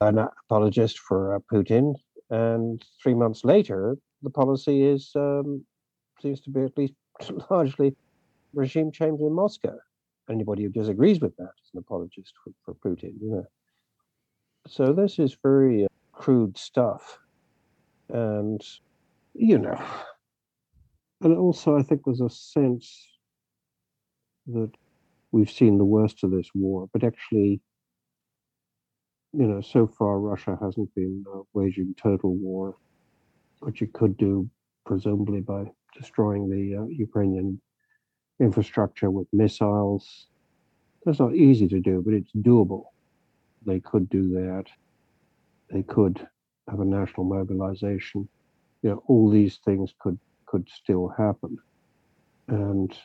[0.00, 1.94] an apologist for uh, Putin.
[2.34, 5.64] And three months later, the policy is um,
[6.20, 6.94] seems to be at least
[7.50, 7.94] largely
[8.54, 9.76] regime change in Moscow.
[10.28, 13.44] Anybody who disagrees with that is an apologist for, for Putin, you know.
[14.66, 17.18] So this is very uh, crude stuff,
[18.08, 18.60] and
[19.34, 19.80] you know,
[21.20, 23.06] and also I think there's a sense
[24.48, 24.72] that
[25.30, 27.60] we've seen the worst of this war, but actually
[29.36, 32.76] you know, so far Russia hasn't been uh, waging total war,
[33.60, 34.48] which it could do
[34.86, 35.64] presumably by
[35.96, 37.60] destroying the uh, Ukrainian
[38.40, 40.26] infrastructure with missiles.
[41.04, 42.84] That's not easy to do, but it's doable.
[43.66, 44.64] They could do that.
[45.70, 46.26] They could
[46.68, 48.28] have a national mobilization.
[48.82, 51.58] You know, all these things could could still happen.
[52.48, 52.96] And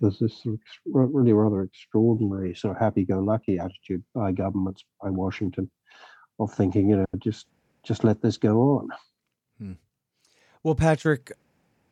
[0.00, 0.46] there's this
[0.86, 5.70] really rather extraordinary sort of happy-go-lucky attitude by governments, by Washington,
[6.38, 7.46] of thinking, you know, just
[7.82, 8.88] just let this go on.
[9.58, 9.72] Hmm.
[10.62, 11.32] Well, Patrick,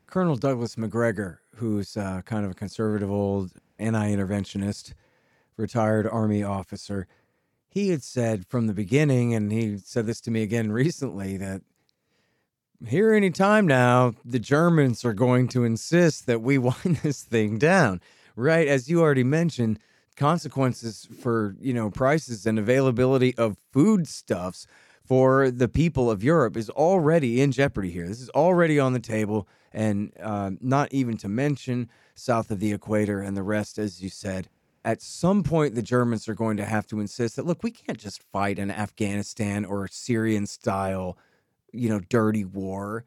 [0.07, 4.93] Colonel Douglas Macgregor, who's uh, kind of a conservative old anti-interventionist,
[5.57, 7.07] retired Army officer,
[7.69, 11.63] he had said from the beginning, and he said this to me again recently, that
[12.87, 17.59] here any time now, the Germans are going to insist that we wind this thing
[17.59, 18.01] down,
[18.35, 18.69] right?
[18.69, 19.79] As you already mentioned,
[20.17, 24.67] consequences for you know prices and availability of foodstuffs
[25.05, 28.09] for the people of Europe is already in jeopardy here.
[28.09, 32.73] This is already on the table, and uh, not even to mention south of the
[32.73, 34.49] equator and the rest, as you said.
[34.85, 37.99] At some point, the Germans are going to have to insist that look, we can't
[37.99, 41.17] just fight an Afghanistan or Syrian style
[41.73, 43.05] you know, dirty war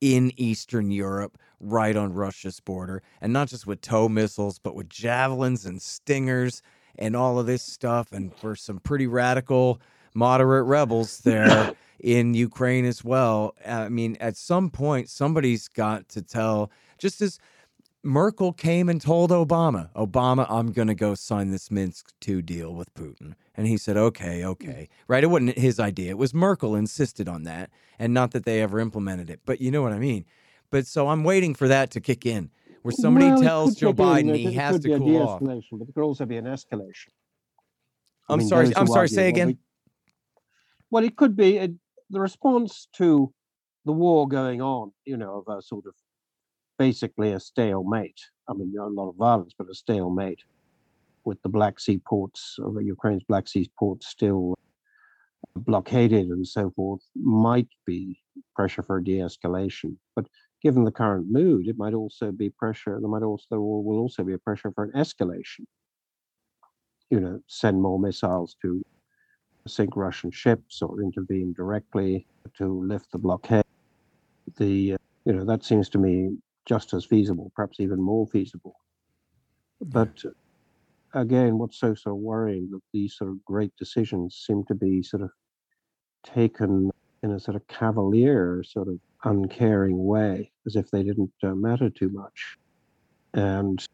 [0.00, 4.88] in Eastern Europe, right on Russia's border, and not just with TOW missiles, but with
[4.88, 6.62] javelins and stingers
[6.98, 9.80] and all of this stuff, and for some pretty radical,
[10.14, 13.54] moderate rebels there in Ukraine as well.
[13.66, 17.38] I mean, at some point, somebody's got to tell, just as
[18.02, 22.72] Merkel came and told Obama, Obama, I'm going to go sign this Minsk 2 deal
[22.72, 23.34] with Putin.
[23.56, 24.88] And he said, okay, okay.
[24.88, 25.04] Mm.
[25.08, 25.24] Right?
[25.24, 26.10] It wasn't his idea.
[26.10, 29.40] It was Merkel insisted on that, and not that they ever implemented it.
[29.44, 30.24] But you know what I mean.
[30.70, 32.50] But so I'm waiting for that to kick in,
[32.82, 35.40] where somebody well, tells Joe Biden he has to cool off.
[35.42, 37.08] But it could also be an escalation.
[38.28, 38.72] I'm mean, sorry.
[38.76, 39.08] I'm sorry.
[39.08, 39.58] Say again.
[40.90, 41.68] Well, it could be a,
[42.10, 43.32] the response to
[43.84, 44.92] the war going on.
[45.04, 45.94] You know, of a sort of
[46.78, 48.20] basically a stalemate.
[48.48, 50.40] I mean, not a lot of violence, but a stalemate
[51.24, 54.54] with the Black Sea ports, or Ukraine's Black Sea ports still
[55.56, 58.20] blockaded and so forth, might be
[58.54, 59.96] pressure for de-escalation.
[60.14, 60.26] But
[60.62, 62.98] given the current mood, it might also be pressure.
[63.00, 65.64] There might also will also be a pressure for an escalation.
[67.10, 68.82] You know, send more missiles to
[69.66, 72.26] sink Russian ships or intervene directly
[72.58, 73.64] to lift the blockade.
[74.56, 76.36] The uh, you know that seems to me
[76.66, 78.76] just as feasible, perhaps even more feasible.
[79.80, 80.22] But
[81.14, 85.22] again, what's so so worrying that these sort of great decisions seem to be sort
[85.22, 85.30] of
[86.24, 86.90] taken
[87.22, 91.88] in a sort of cavalier, sort of uncaring way, as if they didn't uh, matter
[91.88, 92.58] too much,
[93.34, 93.86] and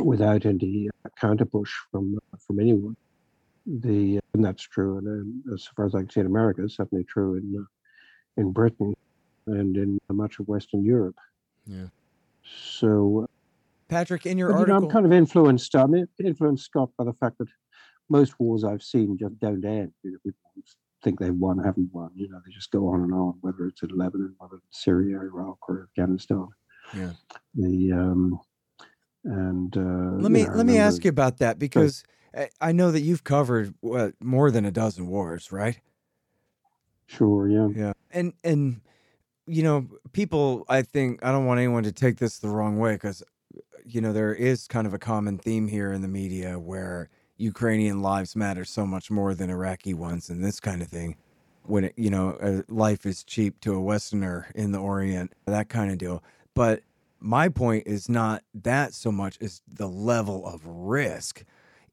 [0.00, 2.96] without any uh, counterpush from uh, from anyone.
[3.66, 7.04] The and that's true, and as far as I can see in America, it's certainly
[7.04, 8.94] true in uh, in Britain
[9.46, 11.16] and in much of Western Europe.
[11.66, 11.86] Yeah.
[12.44, 13.26] So,
[13.88, 15.74] Patrick, in your but, you know, I'm kind of influenced.
[15.74, 17.48] I'm influenced, Scott, by the fact that
[18.08, 19.92] most wars I've seen just don't end.
[20.02, 20.40] You know, people
[21.02, 22.10] think they've won, haven't won.
[22.14, 25.20] You know, they just go on and on, whether it's in Lebanon, whether it's Syria,
[25.20, 26.48] Iraq, or Afghanistan.
[26.94, 27.10] yeah.
[27.54, 28.40] The um,
[29.24, 29.80] and uh,
[30.20, 32.04] Let me you know, let me ask you about that because
[32.36, 35.80] I- I know that you've covered what more than a dozen wars, right?
[37.06, 37.92] Sure, yeah, Yeah.
[38.10, 38.80] And and
[39.46, 42.96] you know, people I think I don't want anyone to take this the wrong way
[42.98, 43.22] cuz
[43.86, 48.00] you know, there is kind of a common theme here in the media where Ukrainian
[48.00, 51.16] lives matter so much more than Iraqi ones and this kind of thing.
[51.64, 55.68] When it, you know, uh, life is cheap to a westerner in the orient, that
[55.68, 56.22] kind of deal.
[56.54, 56.82] But
[57.20, 61.44] my point is not that so much as the level of risk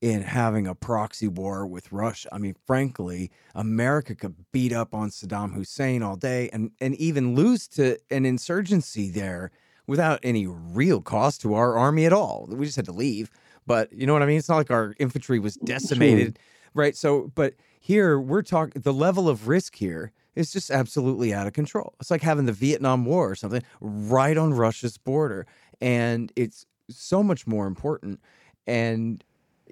[0.01, 2.27] in having a proxy war with Russia.
[2.31, 7.35] I mean, frankly, America could beat up on Saddam Hussein all day and, and even
[7.35, 9.51] lose to an insurgency there
[9.85, 12.47] without any real cost to our army at all.
[12.49, 13.29] We just had to leave.
[13.67, 14.39] But you know what I mean?
[14.39, 16.39] It's not like our infantry was decimated,
[16.73, 16.95] right?
[16.95, 21.53] So, but here we're talking the level of risk here is just absolutely out of
[21.53, 21.93] control.
[21.99, 25.45] It's like having the Vietnam War or something right on Russia's border.
[25.79, 28.19] And it's so much more important.
[28.65, 29.23] And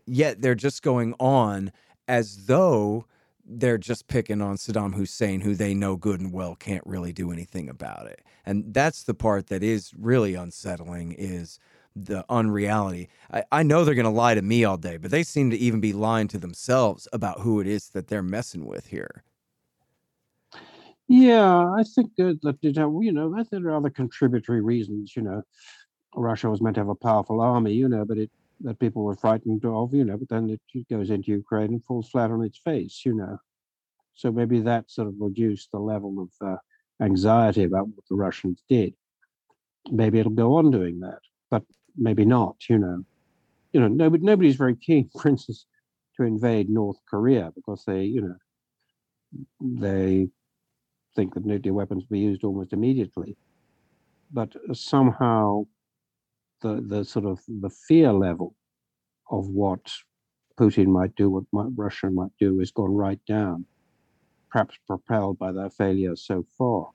[0.10, 1.72] yet they're just going on
[2.08, 3.06] as though
[3.52, 7.32] they're just picking on Saddam Hussein, who they know good and well can't really do
[7.32, 8.22] anything about it.
[8.45, 11.60] And that's the part that is really unsettling is
[11.95, 13.10] the unreality.
[13.34, 15.58] I, I know they're going to lie to me all day, but they seem to
[15.58, 19.24] even be lying to themselves about who it is that they're messing with here.
[21.08, 21.72] yeah.
[21.78, 25.15] I think that, that you know, there are other contributory reasons.
[25.15, 25.43] You know,
[26.15, 29.15] Russia was meant to have a powerful army, you know, but it that people were
[29.15, 32.60] frightened of, you know, but then it goes into Ukraine and falls flat on its
[32.60, 33.38] face, you know.
[34.15, 36.58] So maybe that sort of reduced the level of uh,
[37.02, 38.93] anxiety about what the Russians did.
[39.89, 41.19] Maybe it'll go on doing that,
[41.50, 41.63] but
[41.95, 43.04] maybe not, you know.
[43.72, 45.65] You know, nobody, nobody's very keen, for instance,
[46.17, 48.36] to invade North Korea because they, you know,
[49.62, 50.28] they
[51.15, 53.38] think that nuclear weapons will be used almost immediately.
[54.32, 55.65] But somehow
[56.62, 58.56] the the sort of the fear level
[59.32, 59.91] of what
[60.60, 63.65] Putin might do, what might, Russia might do, has gone right down,
[64.52, 66.89] perhaps propelled by their failure so far.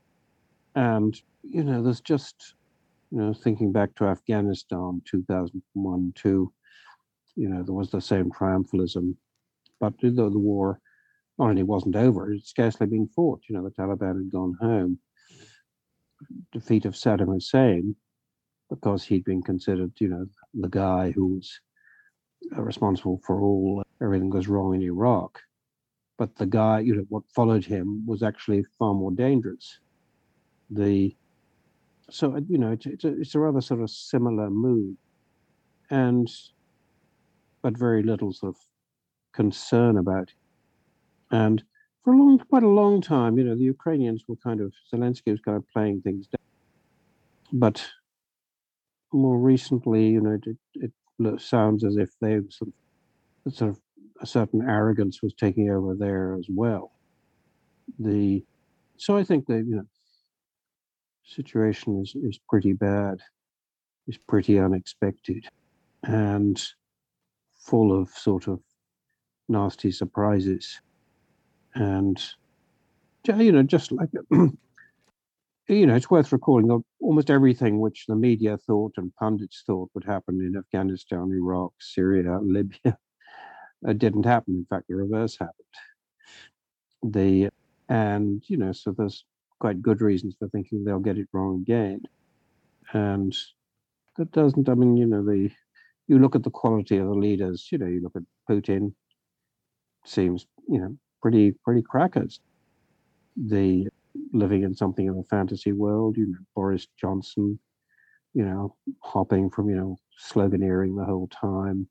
[0.74, 2.55] And you know, there's just
[3.11, 6.53] you know, thinking back to Afghanistan, 2001, two,
[7.37, 9.14] you know, there was the same triumphalism,
[9.81, 10.81] but the, the war
[11.38, 13.40] not only wasn't over, it scarcely been fought.
[13.48, 14.98] You know, the Taliban had gone home.
[16.53, 17.96] Defeat of Saddam Hussein,
[18.70, 21.61] because he'd been considered, you know, the guy who was
[22.57, 25.40] uh, responsible for all everything goes wrong in Iraq.
[26.18, 29.81] But the guy, you know, what followed him was actually far more dangerous.
[30.70, 31.14] The
[32.11, 34.96] so uh, you know, it's it's a, it's a rather sort of similar mood,
[35.90, 36.31] and
[37.62, 38.61] but very little sort of
[39.33, 40.35] concern about it.
[41.31, 41.62] And
[42.05, 45.31] for a long, quite a long time, you know, the Ukrainians were kind of Zelensky
[45.31, 47.85] was kind of playing things down, but
[49.14, 52.72] more recently, you know, it, it sounds as if they sort
[53.61, 53.81] of,
[54.20, 56.92] a certain arrogance was taking over there as well.
[57.98, 58.44] The
[58.96, 59.87] so I think that you know,
[61.24, 63.20] situation is is pretty bad,
[64.07, 65.46] is pretty unexpected,
[66.05, 66.62] and
[67.55, 68.61] full of sort of
[69.48, 70.81] nasty surprises,
[71.74, 72.22] and
[73.37, 74.11] you know, just like
[75.68, 79.91] you know, it's worth recalling that almost everything which the media thought and pundits thought
[79.95, 82.99] would happen in Afghanistan, Iraq, Syria, Libya,
[83.88, 84.55] uh, didn't happen.
[84.55, 85.55] In fact, the reverse happened.
[87.03, 87.49] The
[87.88, 89.24] and you know, so there's
[89.61, 92.03] quite good reasons for thinking they'll get it wrong again,
[92.93, 93.34] and
[94.16, 94.68] that doesn't.
[94.68, 95.51] I mean, you know, the
[96.09, 97.68] you look at the quality of the leaders.
[97.72, 98.95] You know, you look at Putin.
[100.07, 102.41] Seems you know pretty pretty crackers.
[103.36, 103.88] The
[104.32, 106.16] living in something of a fantasy world.
[106.16, 107.58] You know, Boris Johnson,
[108.32, 109.96] you know, hopping from, you know,
[110.32, 111.88] sloganeering the whole time,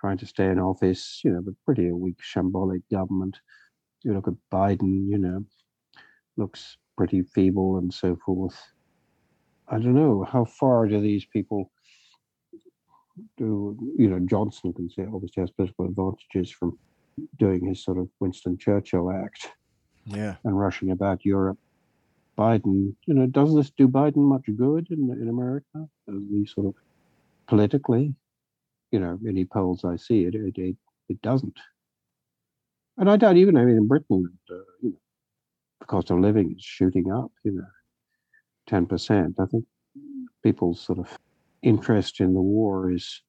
[0.00, 3.38] trying to stay in office, you know, but pretty a weak, shambolic government.
[4.02, 5.44] You look at Biden, you know,
[6.36, 8.58] looks pretty feeble and so forth.
[9.68, 11.70] I don't know, how far do these people
[13.36, 16.78] do you know Johnson can say obviously has political advantages from
[17.38, 19.48] doing his sort of Winston Churchill act
[20.06, 20.36] Yeah.
[20.44, 21.58] and rushing about Europe.
[22.38, 25.88] Biden, you know, does this do Biden much good in in America?
[26.06, 26.74] He sort of
[27.46, 28.14] politically,
[28.92, 30.76] you know, any polls I see, it it it,
[31.08, 31.58] it doesn't.
[32.96, 35.00] And I doubt even I mean in Britain, uh, you know,
[35.80, 37.30] the cost of living is shooting up.
[37.44, 37.66] You know,
[38.66, 39.36] ten percent.
[39.38, 39.64] I think
[40.42, 41.18] people's sort of
[41.62, 43.22] interest in the war is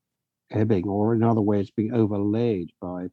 [0.52, 3.08] ebbing, or in other ways, being overlaid by,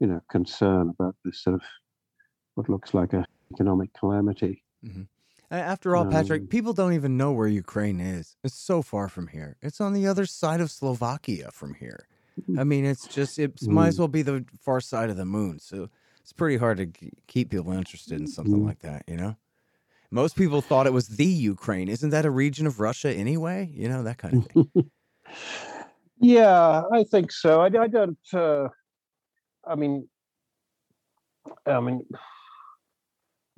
[0.00, 1.62] you know, concern about this sort of
[2.56, 4.64] what looks like a economic calamity.
[5.50, 8.36] A- After all, Patrick, Um, people don't even know where Ukraine is.
[8.42, 9.56] It's so far from here.
[9.62, 12.08] It's on the other side of Slovakia from here.
[12.58, 13.98] I mean, it's just it might as Mm.
[14.00, 15.58] well be the far side of the moon.
[15.60, 15.88] So
[16.20, 18.66] it's pretty hard to g- keep people interested in something Mm.
[18.66, 19.04] like that.
[19.06, 19.36] You know,
[20.10, 21.88] most people thought it was the Ukraine.
[21.88, 23.70] Isn't that a region of Russia anyway?
[23.72, 24.90] You know that kind of thing.
[26.18, 27.60] Yeah, I think so.
[27.60, 28.18] I, I don't.
[28.32, 28.68] Uh,
[29.66, 30.08] I mean,
[31.66, 32.06] I mean,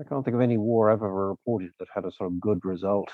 [0.01, 2.65] I can't think of any war I've ever reported that had a sort of good
[2.65, 3.11] result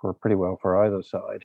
[0.00, 1.44] for pretty well for either side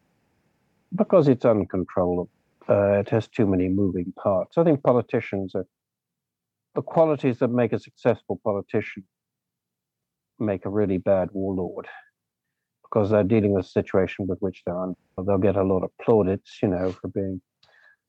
[0.96, 2.30] because it's uncontrollable.
[2.70, 4.58] Uh, it has too many moving parts.
[4.58, 5.66] I think politicians are
[6.76, 9.04] the qualities that make a successful politician
[10.40, 11.88] make a really bad warlord
[12.84, 14.96] because they're dealing with a situation with which they're un-
[15.26, 17.42] they'll get a lot of plaudits, you know, for being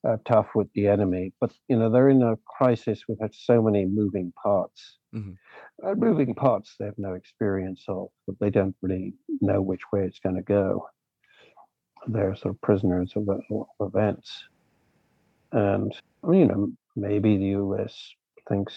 [0.06, 1.32] uh, tough with the enemy.
[1.40, 4.98] But you know, they're in a crisis with so many moving parts.
[5.14, 5.36] Mhm.
[5.82, 10.04] Uh, moving parts they have no experience of, but they don't really know which way
[10.06, 10.88] it's going to go.
[12.06, 14.44] They're sort of prisoners of, of events,
[15.52, 15.94] and
[16.24, 17.96] you know, maybe the U.S.
[18.48, 18.74] thinks,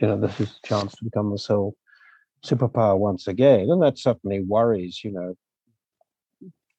[0.00, 1.76] you know, this is a chance to become the sole
[2.44, 5.34] superpower once again, and that certainly worries, you know,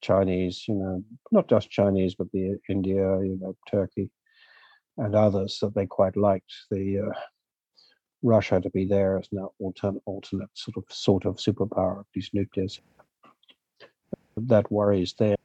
[0.01, 4.09] Chinese, you know, not just Chinese, but the India, you know, Turkey,
[4.97, 7.20] and others that they quite liked the uh,
[8.24, 12.34] Russia to be there as an alternate, alternate sort of sort of superpower, at least
[12.34, 12.67] nuclear.
[14.36, 15.36] That worries them,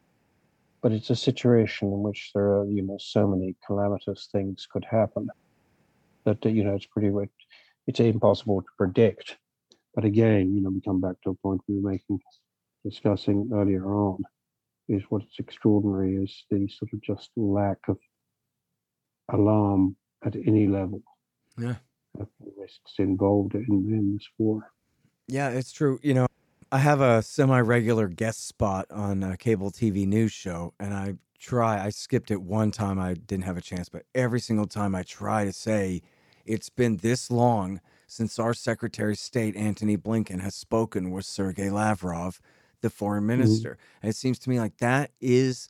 [0.80, 4.86] but it's a situation in which there are, you know, so many calamitous things could
[4.90, 5.28] happen
[6.24, 7.10] that you know it's pretty
[7.86, 9.36] it's impossible to predict.
[9.94, 12.20] But again, you know, we come back to a point we were making,
[12.84, 14.22] discussing earlier on,
[14.88, 17.98] is what's extraordinary is the sort of just lack of
[19.30, 21.02] alarm at any level
[21.58, 21.74] Yeah.
[22.20, 24.72] Of the risks involved in, in this war.
[25.26, 25.98] Yeah, it's true.
[26.02, 26.26] You know,
[26.72, 31.84] I have a semi-regular guest spot on a cable TV news show, and I try.
[31.84, 32.98] I skipped it one time.
[32.98, 36.02] I didn't have a chance, but every single time I try to say,
[36.44, 41.70] it's been this long since our Secretary of State Antony Blinken has spoken with Sergei
[41.70, 42.40] Lavrov,
[42.80, 43.40] the foreign mm-hmm.
[43.40, 43.78] minister.
[44.02, 45.68] And it seems to me like that is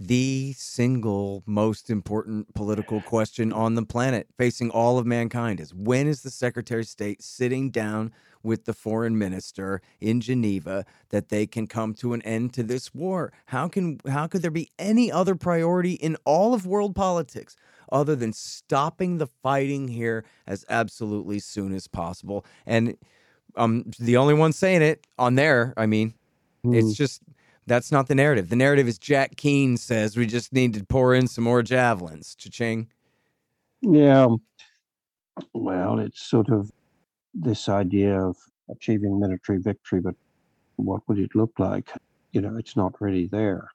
[0.00, 6.06] the single most important political question on the planet facing all of mankind is when
[6.06, 8.12] is the secretary of state sitting down
[8.44, 12.94] with the foreign minister in Geneva that they can come to an end to this
[12.94, 13.32] war?
[13.46, 17.56] How can how could there be any other priority in all of world politics
[17.90, 22.44] other than stopping the fighting here as absolutely soon as possible?
[22.66, 22.96] And
[23.56, 26.14] I'm um the only one saying it on there i mean
[26.64, 27.22] it's just
[27.68, 28.48] that's not the narrative.
[28.48, 32.34] The narrative is Jack Keane says we just need to pour in some more javelins.
[32.34, 32.88] Cha-ching.
[33.82, 34.24] Yeah.
[34.24, 34.40] Um,
[35.54, 36.70] well, it's sort of
[37.34, 38.36] this idea of
[38.70, 40.14] achieving military victory, but
[40.76, 41.90] what would it look like?
[42.32, 43.68] You know, it's not really there.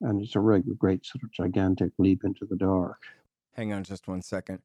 [0.00, 3.02] And it's a really great sort of gigantic leap into the dark.
[3.52, 4.60] Hang on just one second.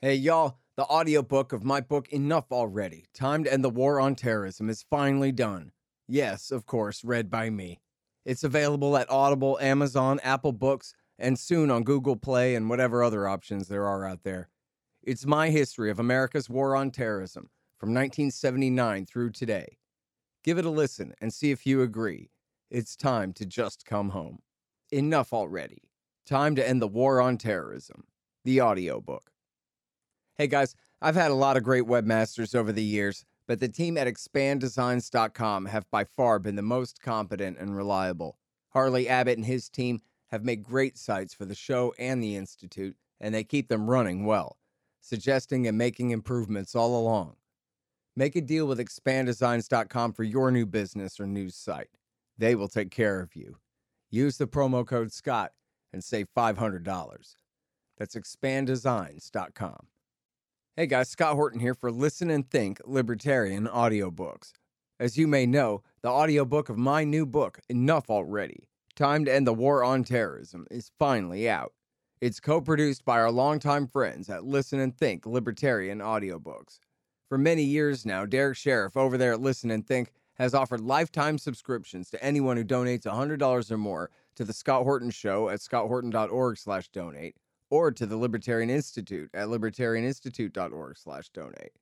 [0.00, 4.14] Hey, y'all, the audiobook of my book, Enough Already Time to End the War on
[4.14, 5.72] Terrorism, is finally done.
[6.08, 7.80] Yes, of course, read by me.
[8.24, 13.28] It's available at Audible, Amazon, Apple Books, and soon on Google Play and whatever other
[13.28, 14.48] options there are out there.
[15.02, 19.76] It's my history of America's war on terrorism from 1979 through today.
[20.42, 22.30] Give it a listen and see if you agree.
[22.70, 24.38] It's time to just come home.
[24.90, 25.82] Enough already.
[26.26, 28.04] Time to end the war on terrorism.
[28.44, 29.30] The audiobook.
[30.38, 33.96] Hey guys, I've had a lot of great webmasters over the years, but the team
[33.96, 38.38] at expanddesigns.com have by far been the most competent and reliable.
[38.68, 42.94] Harley Abbott and his team have made great sites for the show and the Institute,
[43.18, 44.58] and they keep them running well,
[45.00, 47.36] suggesting and making improvements all along.
[48.14, 51.88] Make a deal with expanddesigns.com for your new business or news site.
[52.36, 53.56] They will take care of you.
[54.10, 55.52] Use the promo code SCOTT
[55.94, 57.34] and save $500.
[57.96, 59.86] That's expanddesigns.com.
[60.78, 64.52] Hey guys, Scott Horton here for Listen and Think Libertarian Audiobooks.
[65.00, 69.44] As you may know, the audiobook of my new book, Enough Already Time to End
[69.44, 71.72] the War on Terrorism is finally out.
[72.20, 76.78] It's co produced by our longtime friends at Listen and Think Libertarian Audiobooks.
[77.28, 81.38] For many years now, Derek Sheriff over there at Listen and Think has offered lifetime
[81.38, 87.34] subscriptions to anyone who donates $100 or more to the Scott Horton Show at scotthorton.org/donate
[87.70, 91.72] or to the Libertarian Institute at libertarianinstitute.org slash donate.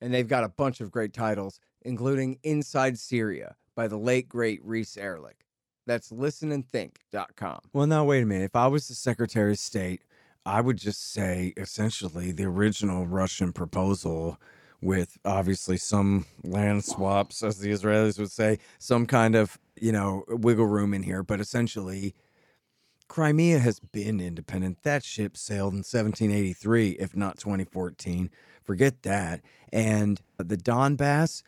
[0.00, 4.60] And they've got a bunch of great titles, including Inside Syria by the late great
[4.64, 5.46] Reese Erlich.
[5.86, 7.60] That's listenandthink.com.
[7.72, 8.44] Well, now wait a minute.
[8.44, 10.02] If I was the Secretary of State,
[10.44, 14.38] I would just say essentially the original Russian proposal
[14.80, 20.24] with obviously some land swaps, as the Israelis would say, some kind of, you know,
[20.28, 21.22] wiggle room in here.
[21.22, 22.14] But essentially,
[23.08, 24.82] Crimea has been independent.
[24.82, 28.30] That ship sailed in 1783, if not 2014.
[28.64, 29.42] Forget that.
[29.72, 31.42] And the Donbass,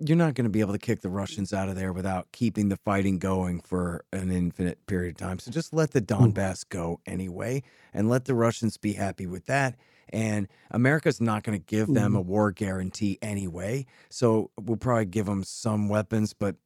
[0.00, 2.68] you're not going to be able to kick the Russians out of there without keeping
[2.68, 5.38] the fighting going for an infinite period of time.
[5.38, 6.06] So just let the hmm.
[6.06, 9.76] Donbass go anyway and let the Russians be happy with that.
[10.10, 12.18] And America's not going to give them hmm.
[12.18, 13.86] a war guarantee anyway.
[14.08, 16.56] So we'll probably give them some weapons, but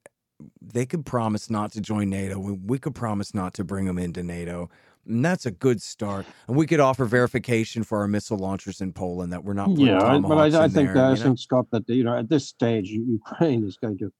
[0.60, 2.38] they could promise not to join NATO.
[2.38, 4.70] We, we could promise not to bring them into NATO.
[5.06, 6.26] And that's a good start.
[6.46, 10.00] And we could offer verification for our missile launchers in Poland that we're not Yeah,
[10.02, 11.14] I- but I, I think there, you know?
[11.16, 14.12] since Scott that you know at this stage Ukraine is going to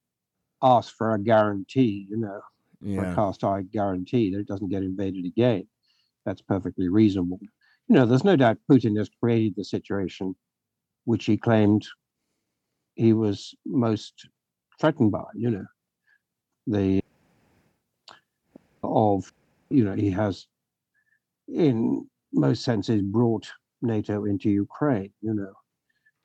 [0.62, 2.40] ask for a guarantee, you know,
[2.84, 3.14] a yeah.
[3.14, 5.66] cast iron guarantee that it doesn't get invaded again.
[6.24, 7.38] That's perfectly reasonable.
[7.88, 10.34] You know, there's no doubt Putin has created the situation
[11.04, 11.86] which he claimed
[12.94, 14.28] he was most
[14.80, 15.66] threatened by, you know,
[16.66, 17.00] the
[18.82, 19.32] of,
[19.70, 20.46] you know, he has
[21.48, 23.50] in most senses brought
[23.82, 25.52] NATO into Ukraine, you know.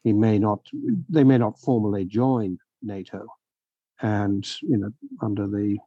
[0.04, 0.62] He may not
[1.10, 3.28] they may not formally join NATO
[4.02, 5.78] and you know under the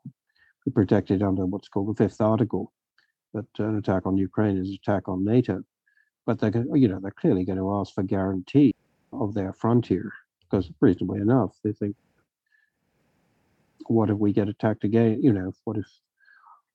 [0.74, 2.72] protected under what's called the fifth article
[3.32, 5.62] that an attack on Ukraine is an attack on NATO.
[6.26, 8.74] But they're you know they're clearly going to ask for guarantee
[9.12, 11.96] of their frontier because reasonably enough they think
[13.90, 15.20] what if we get attacked again?
[15.22, 15.86] You know what if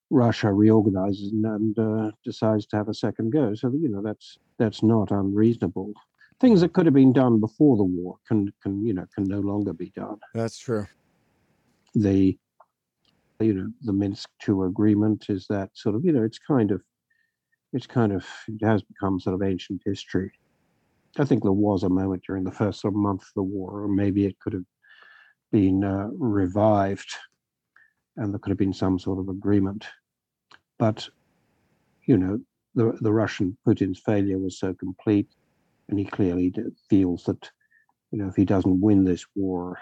[0.10, 3.56] Russia reorganizes and, uh, decides to have a second go?
[3.56, 5.94] So you know that's that's not unreasonable.
[6.42, 9.40] Things that could have been done before the war can can you know can no
[9.40, 10.86] longer be done That's true.
[11.96, 12.38] the
[13.40, 16.82] you know the Minsk two agreement is that sort of you know it's kind of
[17.72, 20.32] it's kind of it has become sort of ancient history.
[21.18, 23.84] I think there was a moment during the first sort of month of the war,
[23.84, 24.66] or maybe it could have
[25.56, 27.12] been uh, revived,
[28.18, 29.86] and there could have been some sort of agreement.
[30.78, 31.08] But
[32.06, 32.40] you know
[32.76, 35.30] the the Russian Putin's failure was so complete,
[35.90, 36.54] and he clearly
[36.90, 37.50] feels that
[38.12, 39.78] you know if he doesn't win this war,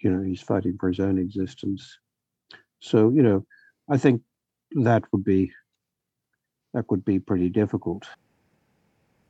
[0.00, 1.98] you know he's fighting for his own existence
[2.80, 3.44] so you know
[3.90, 4.22] i think
[4.72, 5.50] that would be
[6.74, 8.06] that would be pretty difficult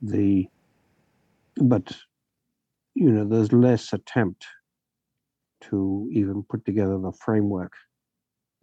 [0.01, 0.47] the
[1.57, 1.91] but
[2.93, 4.45] you know there's less attempt
[5.61, 7.73] to even put together the framework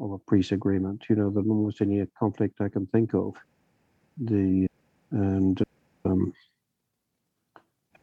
[0.00, 3.34] of a peace agreement you know the almost any conflict i can think of
[4.18, 4.66] the
[5.10, 5.62] and
[6.04, 6.32] um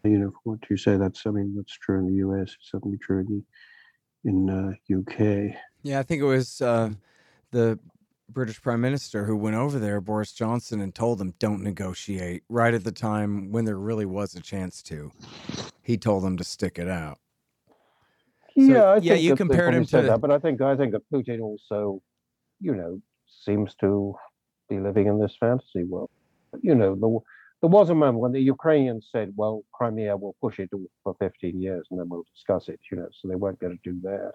[0.03, 2.97] you know what you say that's i mean that's true in the us it's certainly
[2.97, 3.43] true in the
[4.25, 6.91] in uh, uk Yeah, I think it was uh,
[7.51, 7.77] the
[8.29, 12.73] British Prime Minister who went over there, Boris Johnson, and told them don't negotiate right
[12.73, 15.11] at the time when there really was a chance to.
[15.81, 17.19] He told them to stick it out.
[18.55, 20.93] Yeah, I yeah, think you that compared him to- that, but I think I think
[20.93, 22.01] that Putin also,
[22.59, 24.15] you know, seems to
[24.69, 26.09] be living in this fantasy world.
[26.61, 27.09] You know, there,
[27.61, 30.69] there was a moment when the Ukrainians said, "Well, Crimea will push it
[31.03, 33.91] for 15 years, and then we'll discuss it." You know, so they weren't going to
[33.91, 34.33] do that.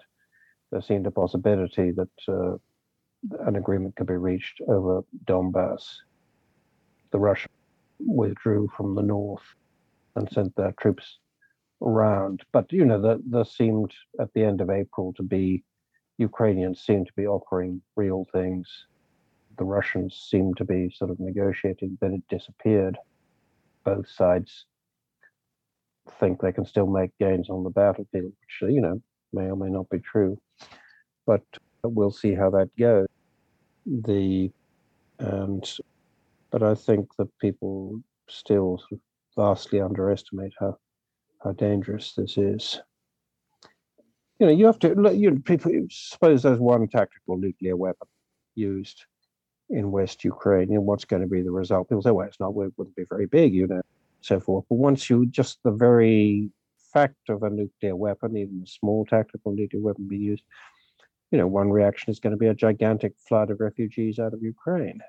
[0.71, 2.57] There seemed a possibility that uh,
[3.47, 5.83] an agreement could be reached over Donbass.
[7.11, 7.53] The Russians
[7.99, 9.43] withdrew from the north
[10.15, 11.19] and sent their troops
[11.81, 12.43] around.
[12.51, 15.63] But you know, there, there seemed at the end of April to be
[16.17, 18.67] Ukrainians seemed to be offering real things.
[19.57, 21.97] The Russians seemed to be sort of negotiating.
[22.01, 22.97] Then it disappeared.
[23.85, 24.65] Both sides
[26.19, 29.01] think they can still make gains on the battlefield, which you know
[29.31, 30.37] may or may not be true.
[31.25, 31.43] But
[31.83, 33.07] we'll see how that goes.
[33.85, 34.51] The
[35.19, 35.79] and
[36.51, 38.99] but I think that people still sort of
[39.37, 40.77] vastly underestimate how
[41.43, 42.81] how dangerous this is.
[44.39, 45.15] You know, you have to look.
[45.15, 48.07] You know, people suppose there's one tactical nuclear weapon
[48.55, 49.05] used
[49.69, 51.89] in West Ukraine, and what's going to be the result?
[51.89, 52.49] People say, "Well, it's not.
[52.49, 53.81] It wouldn't be very big," you know,
[54.21, 54.65] so forth.
[54.69, 56.49] But once you just the very
[56.93, 60.43] fact of a nuclear weapon, even a small tactical nuclear weapon be used,
[61.31, 64.41] you know, one reaction is going to be a gigantic flood of refugees out of
[64.41, 65.01] Ukraine.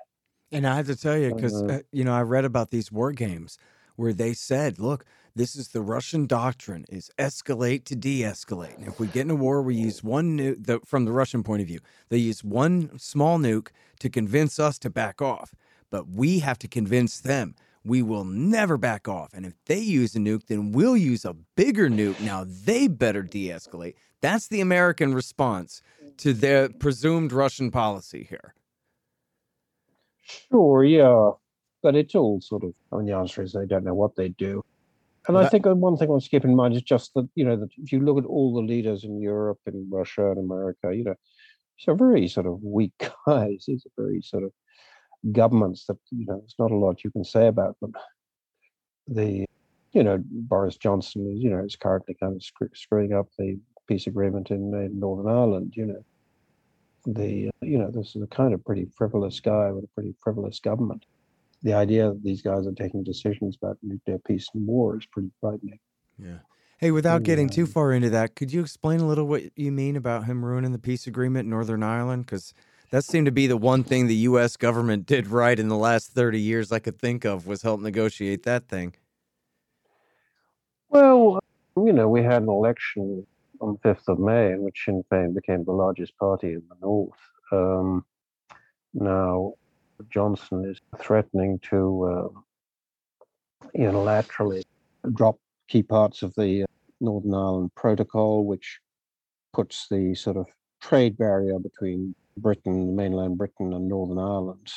[0.51, 2.91] And I have to tell you, because, uh, uh, you know, I read about these
[2.91, 3.57] war games
[3.95, 5.05] where they said, look,
[5.35, 8.77] this is the Russian doctrine is escalate to de-escalate.
[8.77, 11.43] And if we get in a war, we use one nuke the, from the Russian
[11.43, 11.79] point of view.
[12.09, 13.69] They use one small nuke
[13.99, 15.53] to convince us to back off.
[15.89, 19.33] But we have to convince them we will never back off.
[19.33, 22.19] And if they use a nuke, then we'll use a bigger nuke.
[22.21, 23.95] Now they better de escalate.
[24.21, 25.81] That's the American response
[26.17, 26.39] to mm-hmm.
[26.39, 28.53] their presumed Russian policy here.
[30.21, 31.31] Sure, yeah.
[31.81, 34.29] But it's all sort of, I mean, the answer is they don't know what they
[34.29, 34.63] do.
[35.27, 37.29] And I think uh, one thing I want to keep in mind is just that,
[37.35, 40.39] you know, that if you look at all the leaders in Europe and Russia and
[40.39, 41.15] America, you know,
[41.77, 42.93] these are very sort of weak
[43.27, 43.65] guys.
[43.67, 44.51] These are very sort of
[45.31, 47.93] governments that you know there's not a lot you can say about them.
[49.07, 49.45] The
[49.93, 52.43] you know Boris Johnson is you know is currently kind of
[52.73, 55.73] screwing up the peace agreement in, in Northern Ireland.
[55.75, 56.05] You know
[57.05, 60.59] the you know this is a kind of pretty frivolous guy with a pretty frivolous
[60.59, 61.05] government.
[61.63, 65.31] The idea that these guys are taking decisions about nuclear peace and war is pretty
[65.39, 65.79] frightening.
[66.17, 66.39] Yeah.
[66.77, 69.95] Hey, without getting too far into that, could you explain a little what you mean
[69.95, 72.25] about him ruining the peace agreement in Northern Ireland?
[72.25, 72.55] Because
[72.89, 74.57] that seemed to be the one thing the U.S.
[74.57, 78.43] government did right in the last 30 years I could think of was help negotiate
[78.43, 78.95] that thing.
[80.89, 81.39] Well,
[81.77, 83.27] you know, we had an election
[83.61, 86.75] on the 5th of May in which Sinn Féin became the largest party in the
[86.81, 87.13] North.
[87.51, 88.05] Um,
[88.93, 89.53] now,
[90.09, 94.63] Johnson is threatening to uh, unilaterally
[95.13, 95.37] drop
[95.67, 96.65] key parts of the uh,
[96.99, 98.79] Northern Ireland Protocol, which
[99.53, 100.47] puts the sort of
[100.81, 104.71] trade barrier between Britain, mainland Britain, and Northern Ireland.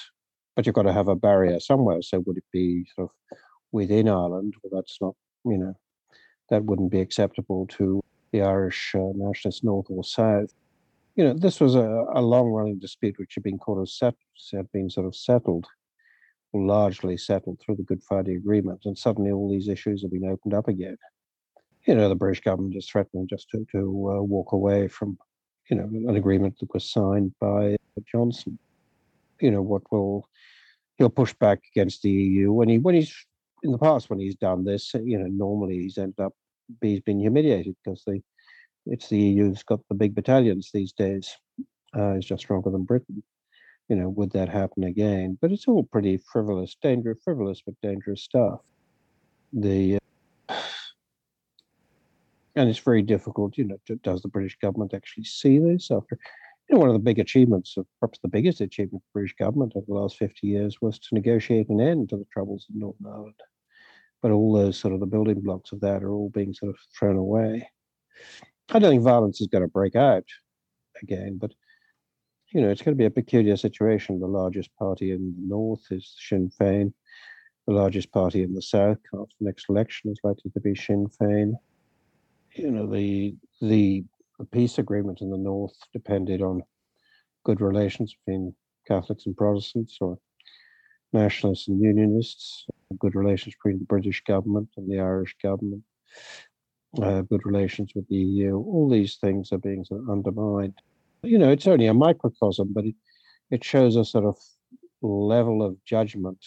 [0.57, 2.03] But you've got to have a barrier somewhere.
[2.03, 3.39] So would it be sort of
[3.73, 4.55] within Ireland?
[4.63, 5.15] Well, that's not,
[5.45, 5.75] you know,
[6.51, 8.03] that wouldn't be acceptable to
[8.33, 10.53] the Irish uh, nationalists, north or south.
[11.17, 14.15] You know, this was a, a long-running dispute which had been called a set,
[14.53, 15.67] had been sort of settled,
[16.53, 20.55] largely settled through the Good Friday Agreement, and suddenly all these issues have been opened
[20.55, 20.97] up again.
[21.87, 23.79] You know, the British government is threatening just to to
[24.17, 25.19] uh, walk away from
[25.71, 27.77] you know, an agreement that was signed by
[28.11, 28.59] Johnson.
[29.41, 30.29] You know, what will
[30.97, 33.15] he'll push back against the EU when he when he's
[33.63, 34.93] in the past when he's done this.
[34.95, 36.33] You know, normally he's ended up
[36.81, 38.23] he's been humiliated because they
[38.87, 41.37] it's the EU that's got the big battalions these days.
[41.97, 43.23] Uh, it's just stronger than Britain.
[43.89, 45.39] You know, would that happen again?
[45.41, 48.61] But it's all pretty frivolous, dangerous, frivolous but dangerous stuff.
[49.53, 49.99] The
[52.57, 53.59] and it's very difficult.
[53.59, 56.19] You know, does the British government actually see this after?
[56.69, 59.35] You know, one of the big achievements, of perhaps the biggest achievement of the British
[59.37, 62.81] government over the last 50 years, was to negotiate an end to the troubles in
[62.81, 63.41] Northern Ireland.
[64.23, 66.77] But all those sort of the building blocks of that are all being sort of
[66.99, 67.69] thrown away.
[68.71, 70.25] I don't think violence is going to break out
[71.03, 71.53] again, but
[72.53, 74.21] you know, it's going to be a peculiar situation.
[74.21, 76.93] The largest party in the north is Sinn Féin.
[77.67, 81.09] The largest party in the south after the next election is likely to be Sinn
[81.21, 81.55] Féin
[82.55, 84.05] you know the the
[84.53, 86.63] peace agreement in the north depended on
[87.45, 88.55] good relations between
[88.87, 90.19] Catholics and Protestants, or
[91.13, 92.67] nationalists and unionists,
[92.99, 95.83] good relations between the British government and the Irish government,
[97.03, 98.57] uh, good relations with the EU.
[98.57, 100.75] All these things are being sort of undermined.
[101.23, 102.95] You know, it's only a microcosm, but it,
[103.51, 104.37] it shows a sort of
[105.03, 106.39] level of judgment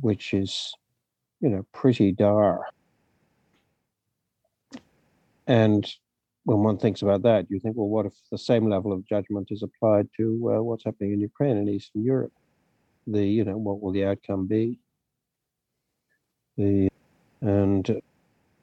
[0.00, 0.72] which is,
[1.40, 2.60] you know, pretty dire.
[5.46, 5.90] And
[6.44, 9.48] when one thinks about that, you think, well, what if the same level of judgment
[9.50, 12.32] is applied to uh, what's happening in Ukraine and Eastern Europe?
[13.06, 14.78] The, you know, what will the outcome be?
[16.56, 16.88] The,
[17.40, 18.00] and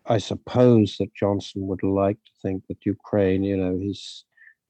[0.07, 4.25] I suppose that Johnson would like to think that Ukraine, you know, is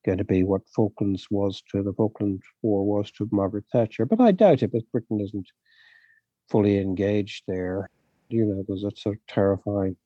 [0.05, 4.05] going to be what Falklands was to the Falkland War was to Margaret Thatcher.
[4.05, 5.47] But I doubt it, because Britain isn't
[6.49, 7.89] fully engaged there.
[8.29, 9.97] You know, there's a sort of terrifying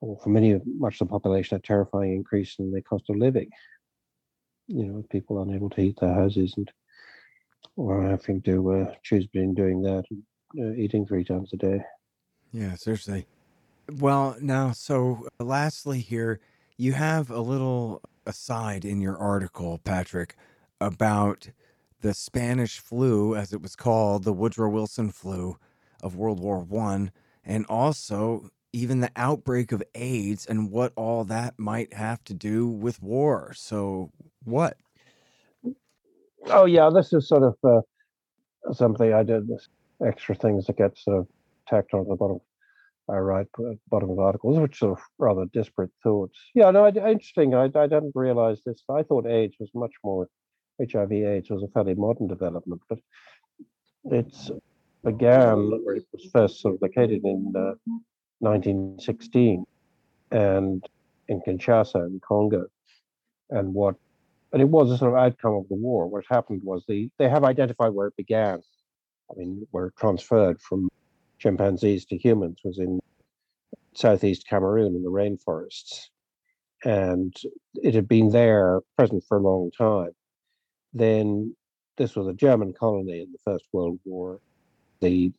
[0.00, 3.48] or for many much of the population, a terrifying increase in the cost of living.
[4.68, 6.70] You know, people unable to heat their houses and
[7.76, 10.22] or having to uh, choose between doing that and
[10.60, 11.80] uh, eating three times a day.
[12.52, 13.26] Yeah, seriously.
[13.90, 16.40] Well, now, so uh, lastly, here
[16.76, 20.36] you have a little aside in your article, Patrick,
[20.78, 21.48] about
[22.02, 25.56] the Spanish flu, as it was called, the Woodrow Wilson flu
[26.02, 27.10] of World War One,
[27.44, 32.68] and also even the outbreak of AIDS and what all that might have to do
[32.68, 33.54] with war.
[33.54, 34.10] So,
[34.44, 34.76] what?
[36.48, 37.80] Oh, yeah, this is sort of uh,
[38.74, 39.68] something I did, this
[40.06, 41.26] extra things that get sort of
[41.66, 42.40] tacked on the bottom
[43.08, 46.38] I write at bottom of articles, which are rather disparate thoughts.
[46.54, 47.54] Yeah, no, interesting.
[47.54, 48.82] I, I didn't realize this.
[48.88, 50.28] I thought AIDS was much more,
[50.80, 52.98] HIV AIDS was a fairly modern development, but
[54.04, 54.50] it's
[55.04, 57.74] began, or it was first sort of located in uh,
[58.40, 59.64] 1916
[60.30, 60.84] and
[61.28, 62.66] in Kinshasa in Congo.
[63.50, 63.94] And what,
[64.52, 66.06] and it was a sort of outcome of the war.
[66.06, 68.60] What happened was the, they have identified where it began.
[69.30, 70.88] I mean, where it transferred from
[71.38, 73.00] chimpanzees to humans was in
[73.94, 76.06] southeast Cameroon in the rainforests.
[76.84, 77.34] And
[77.74, 80.12] it had been there, present for a long time.
[80.92, 81.54] Then
[81.96, 84.40] this was a German colony in the First World War.
[85.00, 85.32] The,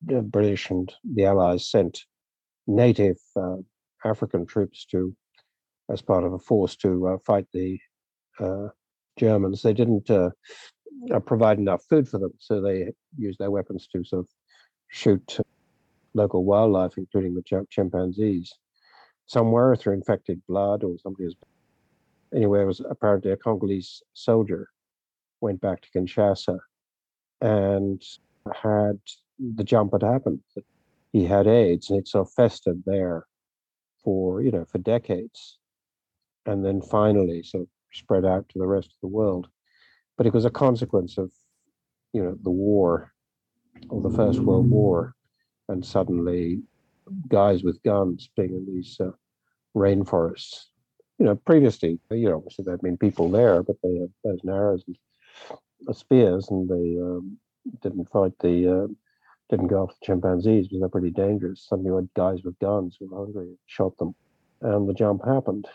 [0.00, 2.04] British and the Allies sent
[2.68, 3.56] native uh,
[4.04, 5.12] African troops to,
[5.90, 7.80] as part of a force to uh, fight the
[8.38, 8.68] uh,
[9.18, 9.62] Germans.
[9.62, 10.30] They didn't uh,
[11.12, 14.28] uh, provide enough food for them, so they used their weapons to sort of
[14.88, 15.38] shoot
[16.14, 18.52] local wildlife, including the ch- chimpanzees.
[19.26, 21.36] Somewhere through infected blood or somebody was.
[22.34, 24.68] Anyway, it was apparently a Congolese soldier
[25.40, 26.58] went back to Kinshasa
[27.40, 28.02] and
[28.54, 28.98] had
[29.38, 30.40] the jump had happened.
[31.12, 33.26] He had AIDS and it sort of festered there
[34.02, 35.58] for, you know, for decades.
[36.46, 39.48] And then finally sort of spread out to the rest of the world.
[40.16, 41.30] But it was a consequence of,
[42.12, 43.12] you know, the war,
[43.90, 45.14] of the First World War.
[45.68, 46.62] And suddenly
[47.28, 49.10] guys with guns being in these uh,
[49.76, 50.66] rainforests.
[51.18, 54.50] You know, previously, you know, obviously there'd been people there, but they had those and
[54.50, 57.38] arrows and spears, and they um,
[57.82, 58.86] didn't fight the uh,
[59.50, 61.66] didn't go after chimpanzees because they're pretty dangerous.
[61.68, 64.14] Suddenly, you had guys with guns who were hungry, shot them,
[64.60, 65.66] and the jump happened.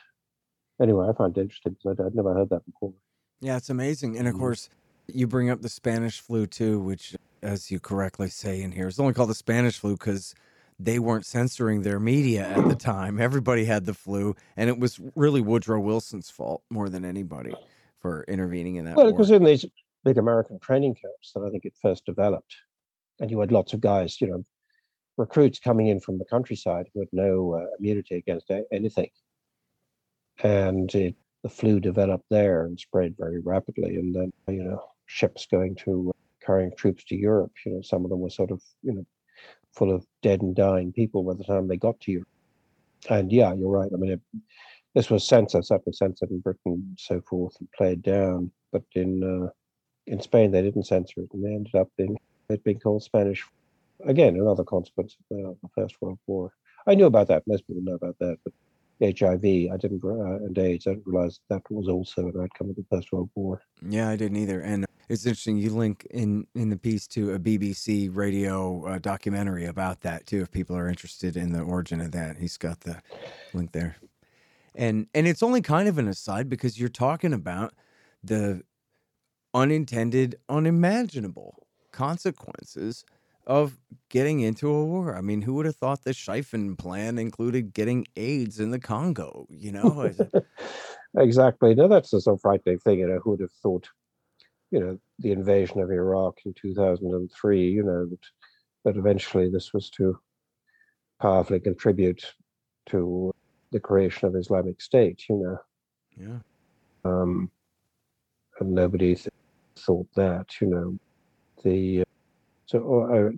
[0.81, 2.93] Anyway, I find it interesting because I'd, I'd never heard that before.
[3.41, 4.39] Yeah, it's amazing, and of mm.
[4.39, 4.69] course,
[5.07, 8.99] you bring up the Spanish flu too, which, as you correctly say in here, it's
[8.99, 10.33] only called the Spanish flu because
[10.79, 13.19] they weren't censoring their media at the time.
[13.19, 17.53] Everybody had the flu, and it was really Woodrow Wilson's fault more than anybody
[17.99, 18.95] for intervening in that.
[18.95, 19.13] Well, war.
[19.13, 19.65] it was in these
[20.03, 22.55] big American training camps that I think it first developed,
[23.19, 24.45] and you had lots of guys, you know,
[25.17, 29.09] recruits coming in from the countryside who had no uh, immunity against anything,
[30.43, 35.45] and it, the flu developed there and spread very rapidly, and then you know ships
[35.45, 38.61] going to uh, carrying troops to Europe, you know, some of them were sort of
[38.81, 39.05] you know
[39.73, 42.27] full of dead and dying people by the time they got to Europe.
[43.09, 43.89] And yeah, you're right.
[43.93, 44.21] I mean, it,
[44.93, 48.51] this was censored, certainly censored in Britain and so forth, and played down.
[48.71, 49.49] But in uh,
[50.07, 52.17] in Spain, they didn't censor it, and they ended up being
[52.49, 53.43] it being called Spanish.
[54.05, 56.53] Again, another consequence of the, the First World War.
[56.87, 57.43] I knew about that.
[57.47, 58.53] Most people know about that, but
[59.01, 62.75] HIV, I didn't, uh, and AIDS, I didn't realize that was also an outcome of
[62.75, 63.61] the First World War.
[63.87, 64.61] Yeah, I didn't either.
[64.61, 65.57] And it's interesting.
[65.57, 70.41] You link in in the piece to a BBC radio uh, documentary about that too.
[70.41, 73.01] If people are interested in the origin of that, he's got the
[73.53, 73.97] link there
[74.75, 77.73] and and it's only kind of an aside because you're talking about
[78.23, 78.61] the
[79.53, 83.05] unintended unimaginable consequences
[83.45, 83.77] of
[84.07, 85.17] getting into a war.
[85.17, 89.45] I mean, who would have thought the Schlieffen plan included getting AIDS in the Congo,
[89.49, 90.09] you know?
[91.17, 91.75] exactly.
[91.75, 93.89] No, that's the so frightening thing, you know, who would have thought,
[94.73, 98.19] you know, the invasion of Iraq in 2003, you know, that,
[98.83, 100.17] that eventually this was to
[101.21, 102.25] powerfully contribute
[102.89, 103.31] to
[103.71, 105.57] the creation of Islamic State, you know.
[106.17, 106.39] Yeah.
[107.05, 107.51] Um,
[108.59, 109.29] and nobody th-
[109.75, 110.97] thought that, you know.
[111.63, 112.05] The uh,
[112.65, 113.29] so uh,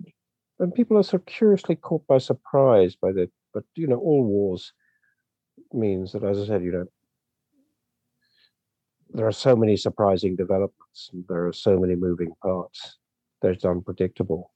[0.58, 4.24] and people are sort of curiously caught by surprise by the, but you know, all
[4.24, 4.72] wars
[5.74, 6.86] means that, as I said, you know,
[9.12, 12.98] there are so many surprising developments, there are so many moving parts
[13.42, 14.52] that it's unpredictable.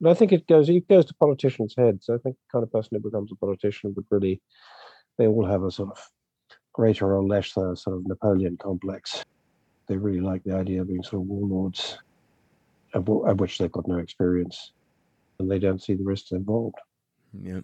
[0.00, 2.08] And I think it goes it goes to politicians' heads.
[2.08, 4.40] I think the kind of person who becomes a politician would really
[5.18, 6.10] they all have a sort of
[6.72, 9.24] greater or lesser uh, sort of Napoleon complex.
[9.86, 11.98] They really like the idea of being sort of warlords,
[12.94, 14.72] of, of which they've got no experience,
[15.38, 16.76] and they don't see the risks involved.
[17.32, 17.60] Yeah.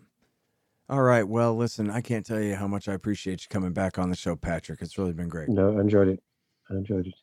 [0.90, 1.22] All right.
[1.22, 4.16] Well, listen, I can't tell you how much I appreciate you coming back on the
[4.16, 4.82] show, Patrick.
[4.82, 5.48] It's really been great.
[5.48, 6.20] No, I enjoyed it.
[6.68, 7.14] I enjoyed it.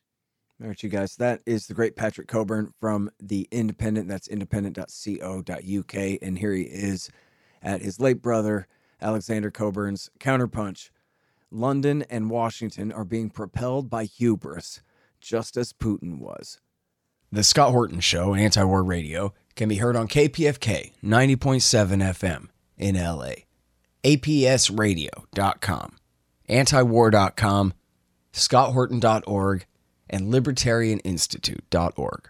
[0.62, 1.18] All right, you guys.
[1.18, 4.08] That is the great Patrick Cockburn from the Independent.
[4.08, 5.96] That's independent.co.uk.
[6.22, 7.10] And here he is
[7.62, 8.68] at his late brother
[9.02, 10.90] Alexander Cockburn's counterpunch.
[11.52, 14.82] London and Washington are being propelled by hubris,
[15.20, 16.62] just as Putin was.
[17.34, 22.48] The Scott Horton Show, Anti War Radio, can be heard on KPFK 90.7 FM
[22.78, 23.34] in LA,
[24.04, 25.98] APSradio.com,
[26.50, 27.74] antiwar.com,
[28.34, 29.66] scotthorton.org,
[30.10, 32.30] and libertarianinstitute.org.